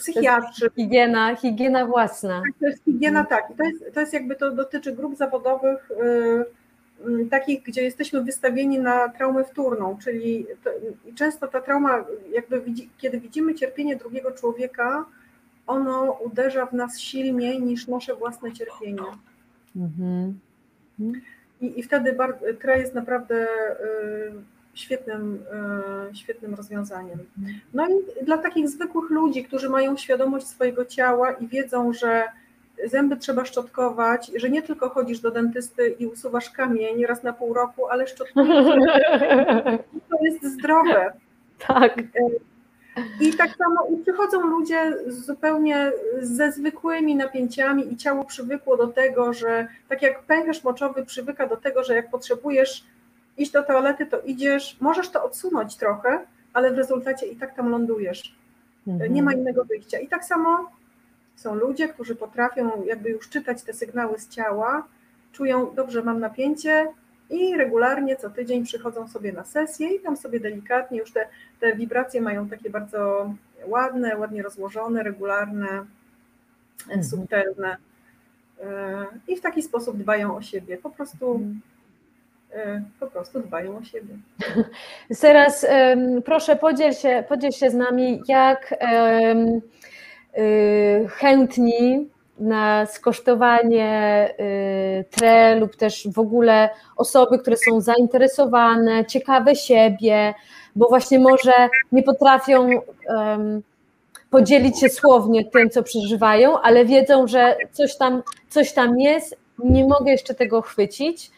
psychiatrzy. 0.00 0.70
Higiena, 0.76 1.36
higiena 1.36 1.86
własna. 1.86 2.42
Tak, 2.46 2.52
to 2.60 2.66
jest 2.66 2.84
higiena, 2.84 3.24
tak. 3.24 3.50
I 3.50 3.54
to 3.54 3.64
jest, 3.64 3.94
to 3.94 4.00
jest 4.00 4.12
jakby 4.12 4.36
to 4.36 4.50
dotyczy 4.50 4.92
grup 4.92 5.16
zawodowych 5.16 5.90
y, 5.90 7.10
y, 7.10 7.26
takich, 7.30 7.62
gdzie 7.62 7.82
jesteśmy 7.82 8.24
wystawieni 8.24 8.78
na 8.78 9.08
traumę 9.08 9.44
wtórną, 9.44 9.98
czyli 10.04 10.46
to, 10.64 10.70
często 11.14 11.48
ta 11.48 11.60
trauma, 11.60 12.04
jakby 12.32 12.60
widzi, 12.60 12.90
kiedy 12.98 13.20
widzimy 13.20 13.54
cierpienie 13.54 13.96
drugiego 13.96 14.32
człowieka, 14.32 15.04
ono 15.66 16.12
uderza 16.12 16.66
w 16.66 16.72
nas 16.72 16.98
silniej 16.98 17.62
niż 17.62 17.88
nasze 17.88 18.14
własne 18.14 18.52
cierpienie. 18.52 19.02
Mhm. 19.76 20.40
I, 21.60 21.78
I 21.78 21.82
wtedy 21.82 22.16
tra 22.60 22.76
jest 22.76 22.94
naprawdę 22.94 23.44
y, 23.44 24.32
świetnym, 24.74 25.44
e, 26.10 26.14
świetnym 26.14 26.54
rozwiązaniem. 26.54 27.18
No 27.74 27.86
i 27.88 28.24
dla 28.24 28.38
takich 28.38 28.68
zwykłych 28.68 29.10
ludzi, 29.10 29.44
którzy 29.44 29.68
mają 29.68 29.96
świadomość 29.96 30.46
swojego 30.46 30.84
ciała 30.84 31.32
i 31.32 31.48
wiedzą, 31.48 31.92
że 31.92 32.24
zęby 32.86 33.16
trzeba 33.16 33.44
szczotkować, 33.44 34.30
że 34.34 34.50
nie 34.50 34.62
tylko 34.62 34.88
chodzisz 34.88 35.20
do 35.20 35.30
dentysty 35.30 35.88
i 35.98 36.06
usuwasz 36.06 36.50
kamień 36.50 37.06
raz 37.06 37.22
na 37.22 37.32
pół 37.32 37.54
roku, 37.54 37.88
ale 37.88 38.06
szczotkujesz. 38.06 38.66
To 40.10 40.24
jest 40.24 40.44
zdrowe. 40.44 41.12
Tak. 41.66 41.98
I 43.20 43.32
tak 43.32 43.56
samo 43.56 43.86
i 43.94 44.02
przychodzą 44.02 44.40
ludzie 44.40 44.92
zupełnie 45.06 45.92
ze 46.20 46.52
zwykłymi 46.52 47.16
napięciami 47.16 47.92
i 47.92 47.96
ciało 47.96 48.24
przywykło 48.24 48.76
do 48.76 48.86
tego, 48.86 49.32
że 49.32 49.68
tak 49.88 50.02
jak 50.02 50.22
pęcherz 50.22 50.64
moczowy 50.64 51.06
przywyka 51.06 51.46
do 51.46 51.56
tego, 51.56 51.84
że 51.84 51.94
jak 51.94 52.10
potrzebujesz 52.10 52.84
iść 53.38 53.52
do 53.52 53.62
toalety, 53.62 54.06
to 54.06 54.20
idziesz, 54.20 54.76
możesz 54.80 55.08
to 55.08 55.24
odsunąć 55.24 55.76
trochę, 55.76 56.26
ale 56.52 56.70
w 56.70 56.78
rezultacie 56.78 57.26
i 57.26 57.36
tak 57.36 57.54
tam 57.54 57.68
lądujesz. 57.68 58.34
Mhm. 58.86 59.14
Nie 59.14 59.22
ma 59.22 59.32
innego 59.32 59.64
wyjścia. 59.64 59.98
I 59.98 60.08
tak 60.08 60.24
samo 60.24 60.70
są 61.36 61.54
ludzie, 61.54 61.88
którzy 61.88 62.16
potrafią 62.16 62.84
jakby 62.84 63.10
już 63.10 63.28
czytać 63.28 63.62
te 63.62 63.72
sygnały 63.72 64.18
z 64.18 64.28
ciała, 64.28 64.88
czują, 65.32 65.74
dobrze, 65.74 66.02
mam 66.02 66.20
napięcie 66.20 66.86
i 67.30 67.56
regularnie 67.56 68.16
co 68.16 68.30
tydzień 68.30 68.64
przychodzą 68.64 69.08
sobie 69.08 69.32
na 69.32 69.44
sesję 69.44 69.94
i 69.94 70.00
tam 70.00 70.16
sobie 70.16 70.40
delikatnie 70.40 70.98
już 70.98 71.12
te, 71.12 71.26
te 71.60 71.76
wibracje 71.76 72.20
mają 72.20 72.48
takie 72.48 72.70
bardzo 72.70 73.32
ładne, 73.66 74.16
ładnie 74.16 74.42
rozłożone, 74.42 75.02
regularne, 75.02 75.86
mhm. 76.80 77.04
subtelne 77.04 77.76
e, 78.62 79.06
i 79.28 79.36
w 79.36 79.40
taki 79.40 79.62
sposób 79.62 79.96
dbają 79.96 80.36
o 80.36 80.42
siebie. 80.42 80.78
Po 80.78 80.90
prostu 80.90 81.34
mhm. 81.34 81.60
Po 83.00 83.06
prostu 83.06 83.40
dbają 83.40 83.78
o 83.78 83.84
siebie. 83.84 84.14
Teraz 85.20 85.66
proszę 86.24 86.56
podziel 86.56 86.92
się, 86.92 87.24
podziel 87.28 87.50
się 87.50 87.70
z 87.70 87.74
nami, 87.74 88.22
jak 88.28 88.74
y, 90.38 91.08
chętni 91.08 92.08
na 92.40 92.86
skosztowanie 92.86 94.28
y, 95.00 95.04
tre 95.10 95.56
lub 95.56 95.76
też 95.76 96.08
w 96.08 96.18
ogóle 96.18 96.70
osoby, 96.96 97.38
które 97.38 97.56
są 97.56 97.80
zainteresowane, 97.80 99.04
ciekawe 99.04 99.56
siebie, 99.56 100.34
bo 100.76 100.88
właśnie 100.88 101.18
może 101.18 101.52
nie 101.92 102.02
potrafią 102.02 102.68
um, 103.08 103.62
podzielić 104.30 104.80
się 104.80 104.88
słownie 104.88 105.44
tym, 105.44 105.70
co 105.70 105.82
przeżywają, 105.82 106.60
ale 106.60 106.84
wiedzą, 106.84 107.26
że 107.26 107.56
coś 107.72 107.96
tam, 107.96 108.22
coś 108.48 108.72
tam 108.72 109.00
jest, 109.00 109.36
nie 109.64 109.84
mogę 109.84 110.10
jeszcze 110.10 110.34
tego 110.34 110.62
chwycić 110.62 111.30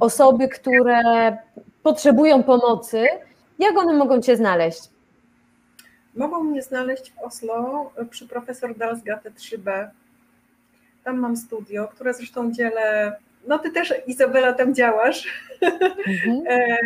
osoby, 0.00 0.48
które 0.48 1.36
potrzebują 1.82 2.42
pomocy, 2.42 3.06
jak 3.58 3.78
one 3.78 3.92
mogą 3.92 4.20
Cię 4.20 4.36
znaleźć? 4.36 4.80
Mogą 6.14 6.44
mnie 6.44 6.62
znaleźć 6.62 7.12
w 7.12 7.18
Oslo 7.18 7.90
przy 8.10 8.28
profesor 8.28 8.76
Dalsgate 8.76 9.30
3B. 9.30 9.88
Tam 11.06 11.18
mam 11.18 11.36
studio, 11.36 11.88
które 11.88 12.14
zresztą 12.14 12.52
dzielę. 12.52 13.16
No 13.46 13.58
ty 13.58 13.70
też, 13.70 13.94
Izabela, 14.06 14.52
tam 14.52 14.74
działasz, 14.74 15.28
mhm. 16.06 16.42
E, 16.50 16.78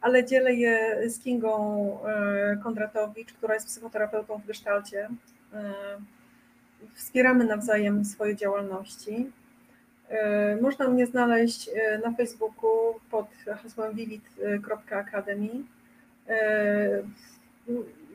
ale 0.00 0.24
dzielę 0.24 0.54
je 0.54 0.96
z 1.10 1.18
Kingą 1.18 1.98
e, 2.04 2.56
Kondratowicz, 2.62 3.32
która 3.32 3.54
jest 3.54 3.66
psychoterapeutą 3.66 4.38
w 4.38 4.46
Gestalcie. 4.46 5.08
E, 5.52 5.72
wspieramy 6.94 7.44
nawzajem 7.44 8.04
swoje 8.04 8.36
działalności. 8.36 9.30
Można 10.60 10.88
mnie 10.88 11.06
znaleźć 11.06 11.70
na 12.04 12.12
Facebooku 12.12 13.00
pod 13.10 13.26
hasłem 13.62 13.94
vivid.academy. 13.94 15.48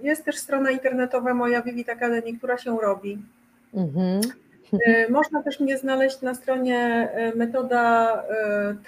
Jest 0.01 0.25
też 0.25 0.37
strona 0.37 0.71
internetowa 0.71 1.33
moja 1.33 1.61
Vivid 1.61 1.89
Academy, 1.89 2.37
która 2.37 2.57
się 2.57 2.77
robi. 2.81 3.17
Mhm. 3.73 4.21
Można 5.09 5.43
też 5.43 5.59
mnie 5.59 5.77
znaleźć 5.77 6.21
na 6.21 6.35
stronie 6.35 7.09
metoda 7.35 8.23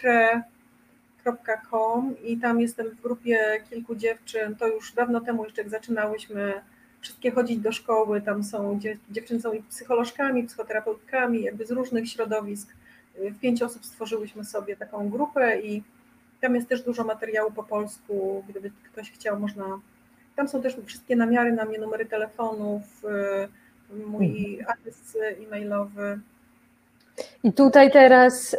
tre.com 0.01 2.15
i 2.23 2.37
tam 2.37 2.61
jestem 2.61 2.89
w 2.89 3.01
grupie 3.01 3.39
kilku 3.69 3.95
dziewczyn. 3.95 4.55
To 4.55 4.67
już 4.67 4.93
dawno 4.93 5.21
temu, 5.21 5.43
jeszcze 5.43 5.61
jak 5.61 5.71
zaczynałyśmy 5.71 6.53
wszystkie 7.01 7.31
chodzić 7.31 7.59
do 7.59 7.71
szkoły, 7.71 8.21
tam 8.21 8.43
są 8.43 8.79
dziewczyny 9.11 9.41
są 9.41 9.53
i 9.53 9.63
psycholożkami, 9.63 10.43
psychoterapeutkami, 10.43 11.43
jakby 11.43 11.65
z 11.65 11.71
różnych 11.71 12.09
środowisk 12.09 12.73
w 13.15 13.39
pięć 13.39 13.61
osób 13.61 13.85
stworzyłyśmy 13.85 14.45
sobie 14.45 14.75
taką 14.75 15.09
grupę 15.09 15.61
i 15.61 15.83
tam 16.41 16.55
jest 16.55 16.69
też 16.69 16.81
dużo 16.81 17.03
materiału 17.03 17.51
po 17.51 17.63
polsku, 17.63 18.43
gdyby 18.49 18.71
ktoś 18.91 19.11
chciał, 19.11 19.39
można. 19.39 19.79
Tam 20.35 20.47
są 20.47 20.61
też 20.61 20.77
wszystkie 20.85 21.15
namiary 21.15 21.51
na 21.51 21.65
mnie, 21.65 21.79
numery 21.79 22.05
telefonów, 22.05 22.81
y, 23.03 23.62
mój 24.07 24.57
mhm. 24.59 24.77
adres 24.79 25.17
e-mailowy. 25.43 26.19
I 27.43 27.53
tutaj 27.53 27.91
teraz 27.91 28.55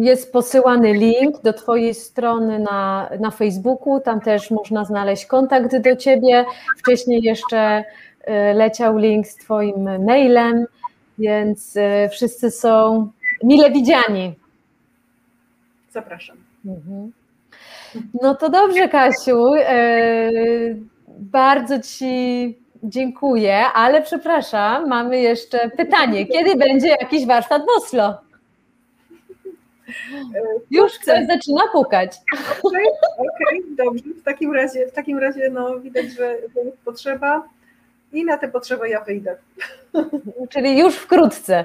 jest 0.00 0.32
posyłany 0.32 0.92
link 0.92 1.42
do 1.42 1.52
Twojej 1.52 1.94
strony 1.94 2.58
na, 2.58 3.10
na 3.20 3.30
Facebooku. 3.30 4.00
Tam 4.00 4.20
też 4.20 4.50
można 4.50 4.84
znaleźć 4.84 5.26
kontakt 5.26 5.76
do 5.76 5.96
Ciebie. 5.96 6.44
Wcześniej 6.78 7.22
jeszcze 7.22 7.78
y, 7.80 7.84
leciał 8.54 8.96
link 8.96 9.26
z 9.26 9.36
Twoim 9.36 10.04
mailem 10.04 10.66
więc 11.18 11.76
e, 11.76 12.08
wszyscy 12.08 12.50
są 12.50 13.08
mile 13.42 13.70
widziani. 13.70 14.34
Zapraszam. 15.90 16.36
Mhm. 16.64 17.12
No 18.22 18.34
to 18.34 18.50
dobrze, 18.50 18.88
Kasiu. 18.88 19.54
E, 19.54 20.30
bardzo 21.08 21.80
Ci 21.80 22.58
dziękuję, 22.82 23.64
ale 23.74 24.02
przepraszam, 24.02 24.88
mamy 24.88 25.20
jeszcze 25.20 25.70
pytanie. 25.70 26.26
Kiedy 26.26 26.56
będzie 26.56 26.88
jakiś 26.88 27.26
warsztat 27.26 27.62
w 27.62 27.82
Oslo? 27.82 28.18
Już 30.70 30.92
ktoś 30.98 31.26
zaczyna 31.26 31.62
pukać. 31.72 32.16
Okej, 32.32 32.86
okay, 33.18 33.26
okay, 33.36 33.76
dobrze. 33.76 34.04
W 34.04 34.22
takim 34.22 34.54
razie, 34.54 34.86
w 34.86 34.92
takim 34.92 35.18
razie 35.18 35.50
no, 35.50 35.80
widać, 35.80 36.06
że 36.12 36.38
jest 36.64 36.78
potrzeba 36.84 37.48
i 38.12 38.24
na 38.24 38.36
tę 38.36 38.48
potrzebę 38.48 38.88
ja 38.88 39.00
wyjdę. 39.00 39.36
Czyli 40.50 40.78
już 40.78 40.94
wkrótce. 40.94 41.64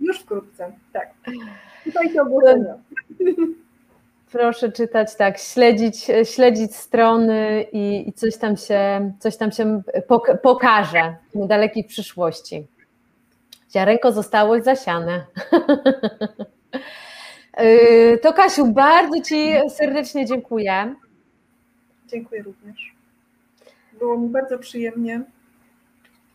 Już 0.00 0.18
wkrótce, 0.20 0.72
tak. 0.92 1.08
Czytajcie 1.84 2.22
ogłoszenia. 2.22 2.74
Proszę 4.32 4.72
czytać 4.72 5.16
tak, 5.16 5.38
śledzić, 5.38 6.06
śledzić 6.24 6.76
strony 6.76 7.66
i, 7.72 8.08
i 8.08 8.12
coś 8.12 8.36
tam 8.36 8.56
się, 8.56 9.12
coś 9.18 9.36
tam 9.36 9.52
się 9.52 9.82
pokaże 10.42 11.16
w 11.34 11.38
niedalekiej 11.38 11.84
przyszłości. 11.84 12.66
Ziarenko 13.72 14.12
zostało 14.12 14.60
zasiane. 14.60 15.24
Y, 17.60 18.18
to 18.22 18.32
Kasiu, 18.32 18.66
bardzo 18.66 19.20
Ci 19.20 19.52
serdecznie 19.70 20.26
dziękuję. 20.26 20.94
Dziękuję 22.08 22.42
również. 22.42 22.94
Było 23.98 24.18
mi 24.18 24.28
bardzo 24.28 24.58
przyjemnie. 24.58 25.20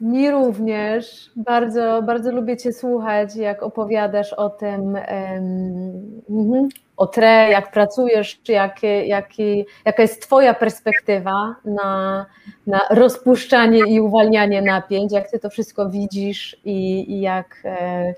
Mi 0.02 0.32
również. 0.32 1.32
Bardzo, 1.36 2.02
bardzo 2.02 2.32
lubię 2.32 2.58
Cię 2.58 2.74
słuchać, 2.74 3.36
jak 3.36 3.64
opowiadasz 3.64 4.34
o 4.34 4.50
tym, 4.50 4.82
um, 4.84 6.70
o 7.02 7.08
TRE, 7.08 7.50
jak 7.52 7.72
pracujesz, 7.72 8.40
czy 8.44 8.52
jakie, 8.52 9.06
jaki, 9.06 9.66
jaka 9.86 10.02
jest 10.02 10.22
Twoja 10.22 10.54
perspektywa 10.54 11.56
na, 11.66 12.26
na 12.68 12.82
rozpuszczanie 12.90 13.80
i 13.80 14.02
uwalnianie 14.02 14.62
napięć, 14.62 15.12
jak 15.12 15.32
Ty 15.32 15.40
to 15.40 15.50
wszystko 15.50 15.90
widzisz 15.90 16.58
i, 16.66 17.12
i 17.12 17.22
jak 17.22 17.62
e, 17.66 18.14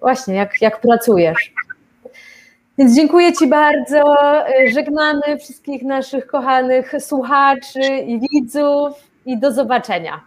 właśnie, 0.00 0.34
jak, 0.34 0.62
jak 0.62 0.80
pracujesz. 0.80 1.52
Więc 2.78 2.96
dziękuję 2.96 3.32
Ci 3.32 3.46
bardzo. 3.46 4.16
Żegnamy 4.74 5.38
wszystkich 5.38 5.82
naszych 5.82 6.26
kochanych 6.26 6.92
słuchaczy 6.98 7.98
i 8.06 8.20
widzów 8.20 8.92
i 9.26 9.38
do 9.38 9.52
zobaczenia. 9.52 10.20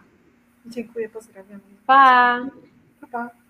Dziękuję, 0.66 1.08
pozdrawiam. 1.08 1.60
Pa! 1.86 2.40
Pa, 3.00 3.06
pa. 3.12 3.43